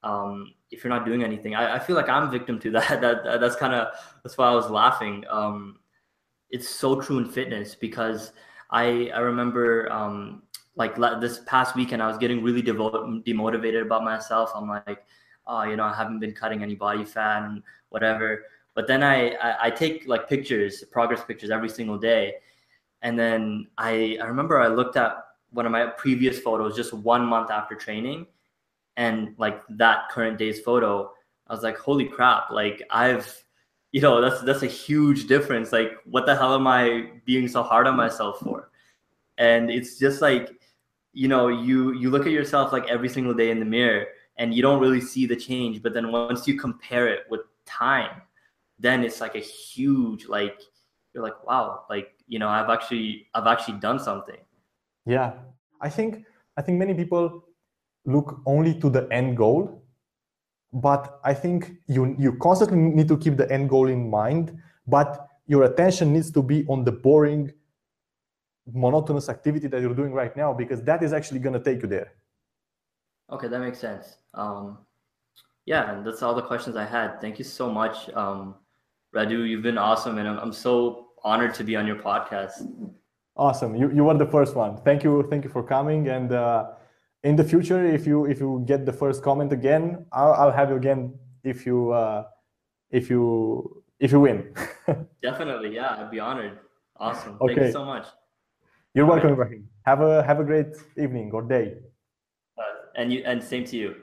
um, 0.03 0.55
if 0.71 0.85
you're 0.85 0.93
not 0.93 1.05
doing 1.05 1.25
anything 1.25 1.55
I, 1.55 1.77
I 1.77 1.79
feel 1.79 1.97
like 1.97 2.09
i'm 2.09 2.31
victim 2.31 2.59
to 2.61 2.71
that 2.77 3.01
that, 3.01 3.41
that's 3.41 3.57
kind 3.57 3.75
of 3.75 3.89
that's 4.23 4.37
why 4.37 4.49
i 4.49 4.55
was 4.55 4.71
laughing 4.71 5.25
um, 5.31 5.79
it's 6.51 6.69
so 6.69 7.01
true 7.01 7.19
in 7.19 7.25
fitness 7.25 7.75
because 7.75 8.33
I 8.71 9.11
I 9.15 9.21
remember 9.21 9.91
um, 9.93 10.43
like 10.77 10.97
this 11.21 11.41
past 11.47 11.75
weekend 11.75 12.03
I 12.03 12.09
was 12.09 12.19
getting 12.19 12.43
really 12.43 12.63
devo- 12.63 13.25
demotivated 13.25 13.83
about 13.83 14.05
myself. 14.05 14.51
I'm 14.55 14.69
like, 14.69 15.05
oh, 15.49 15.63
you 15.63 15.77
know, 15.77 15.85
I 15.85 15.95
haven't 15.95 16.21
been 16.21 16.33
cutting 16.33 16.63
any 16.63 16.75
body 16.75 17.05
fat 17.05 17.43
and 17.45 17.63
whatever. 17.89 18.45
But 18.75 18.87
then 18.87 19.03
I, 19.03 19.31
I, 19.31 19.67
I 19.67 19.71
take 19.71 20.07
like 20.07 20.29
pictures, 20.29 20.85
progress 20.91 21.25
pictures 21.25 21.51
every 21.51 21.69
single 21.69 21.99
day, 21.99 22.35
and 23.03 23.19
then 23.19 23.67
I 23.77 24.19
I 24.23 24.27
remember 24.27 24.61
I 24.61 24.69
looked 24.69 24.97
at 24.97 25.17
one 25.51 25.67
of 25.67 25.73
my 25.73 25.87
previous 25.87 26.39
photos 26.39 26.77
just 26.77 26.93
one 26.93 27.25
month 27.25 27.51
after 27.51 27.75
training, 27.75 28.27
and 28.97 29.35
like 29.39 29.63
that 29.71 30.11
current 30.11 30.39
day's 30.39 30.61
photo, 30.61 31.11
I 31.49 31.55
was 31.55 31.63
like, 31.63 31.79
holy 31.79 32.05
crap! 32.05 32.51
Like 32.51 32.83
I've 32.91 33.45
you 33.93 34.01
know 34.01 34.21
that's 34.21 34.43
that's 34.43 34.63
a 34.63 34.67
huge 34.67 35.27
difference 35.27 35.73
like 35.73 35.93
what 36.05 36.27
the 36.27 36.37
hell 36.37 36.55
am 36.55 36.67
i 36.67 37.11
being 37.25 37.49
so 37.49 37.63
hard 37.63 37.87
on 37.87 37.97
myself 37.97 38.39
for 38.41 38.71
and 39.39 39.71
it's 39.71 39.99
just 39.99 40.21
like 40.21 40.61
you 41.13 41.27
know 41.27 41.49
you 41.49 41.93
you 41.95 42.11
look 42.11 42.27
at 42.27 42.33
yourself 42.33 42.73
like 42.73 42.87
every 42.89 43.09
single 43.09 43.33
day 43.33 43.51
in 43.51 43.59
the 43.59 43.65
mirror 43.65 44.07
and 44.39 44.55
you 44.55 44.63
don't 44.63 44.81
really 44.81 45.01
see 45.01 45.27
the 45.27 45.37
change 45.37 45.83
but 45.83 45.93
then 45.93 46.11
once 46.11 46.47
you 46.47 46.59
compare 46.59 47.07
it 47.09 47.25
with 47.31 47.41
time 47.67 48.23
then 48.79 49.05
it's 49.05 49.21
like 49.21 49.35
a 49.35 49.41
huge 49.41 50.27
like 50.27 50.61
you're 51.13 51.23
like 51.23 51.45
wow 51.47 51.85
like 51.91 52.15
you 52.27 52.39
know 52.39 52.49
i've 52.49 52.71
actually 52.71 53.27
i've 53.35 53.47
actually 53.47 53.79
done 53.79 53.99
something. 53.99 54.41
Yeah. 55.07 55.33
I 55.81 55.89
think 55.89 56.25
i 56.57 56.63
think 56.63 56.79
many 56.79 56.95
people 56.95 57.45
look 58.05 58.41
only 58.47 58.75
to 58.81 58.91
the 58.91 59.07
end 59.13 59.37
goal 59.37 59.83
but 60.73 61.21
i 61.25 61.33
think 61.33 61.73
you 61.87 62.17
you 62.19 62.33
constantly 62.39 62.79
need 62.79 63.09
to 63.09 63.17
keep 63.17 63.37
the 63.37 63.51
end 63.51 63.69
goal 63.69 63.89
in 63.89 64.11
mind 64.11 64.57
but 64.87 65.29
your 65.47 65.65
attention 65.65 66.13
needs 66.13 66.31
to 66.31 66.43
be 66.43 66.67
on 66.69 66.85
the 66.85 66.93
boring 66.93 67.53
monotonous 68.73 69.29
activity 69.29 69.67
that 69.67 69.81
you're 69.81 69.95
doing 69.95 70.13
right 70.13 70.37
now 70.37 70.53
because 70.53 70.83
that 70.83 71.03
is 71.03 71.13
actually 71.13 71.41
going 71.41 71.55
to 71.55 71.61
take 71.61 71.81
you 71.83 71.89
there 71.89 72.13
okay 73.31 73.49
that 73.49 73.61
makes 73.61 73.79
sense 73.79 74.17
um, 74.35 74.79
yeah 75.67 75.93
and 75.93 76.07
that's 76.07 76.23
all 76.23 76.35
the 76.35 76.43
questions 76.43 76.77
i 76.77 76.85
had 76.85 77.21
thank 77.21 77.39
you 77.39 77.45
so 77.45 77.71
much 77.71 78.09
um, 78.11 78.55
radu 79.15 79.49
you've 79.49 79.63
been 79.63 79.79
awesome 79.79 80.19
and 80.19 80.29
I'm, 80.29 80.39
I'm 80.39 80.53
so 80.53 81.09
honored 81.25 81.55
to 81.55 81.65
be 81.65 81.77
on 81.77 81.87
your 81.87 81.97
podcast 81.97 82.67
awesome 83.37 83.75
you, 83.75 83.91
you 83.91 84.05
were 84.05 84.19
the 84.19 84.27
first 84.27 84.55
one 84.55 84.77
thank 84.79 85.03
you 85.05 85.27
thank 85.31 85.45
you 85.45 85.51
for 85.51 85.63
coming 85.63 86.09
and 86.09 86.33
uh, 86.33 86.71
in 87.25 87.37
the 87.37 87.45
future, 87.45 87.85
if 87.85 88.07
you 88.07 88.27
if 88.27 88.41
you 88.41 88.63
get 88.67 88.87
the 88.87 88.93
first 88.93 89.23
comment 89.23 89.53
again, 89.53 90.07
I'll, 90.13 90.33
I'll 90.35 90.53
have 90.53 90.71
you 90.71 90.77
again 90.77 91.15
if 91.43 91.67
you 91.67 91.91
uh, 91.91 92.25
if 92.91 93.11
you 93.11 93.83
if 93.99 94.13
you 94.13 94.21
win. 94.21 94.55
Definitely, 95.23 95.75
yeah, 95.75 95.97
I'd 95.99 96.11
be 96.11 96.21
honored. 96.21 96.59
Awesome. 96.97 97.37
Okay. 97.41 97.55
Thank 97.55 97.67
you 97.67 97.73
so 97.73 97.85
much. 97.85 98.07
You're 98.95 99.07
welcome. 99.07 99.33
Ibrahim. 99.33 99.69
Have 99.83 100.01
a 100.01 100.23
have 100.23 100.41
a 100.41 100.45
great 100.45 100.75
evening 100.97 101.31
or 101.33 101.43
day. 101.43 101.79
And 102.99 103.13
you 103.13 103.23
and 103.25 103.43
same 103.43 103.65
to 103.67 103.77
you. 103.77 103.95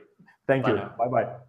Thank 0.47 0.63
bye 0.63 0.71
you. 0.71 0.77
Bye 0.97 1.08
bye. 1.12 1.44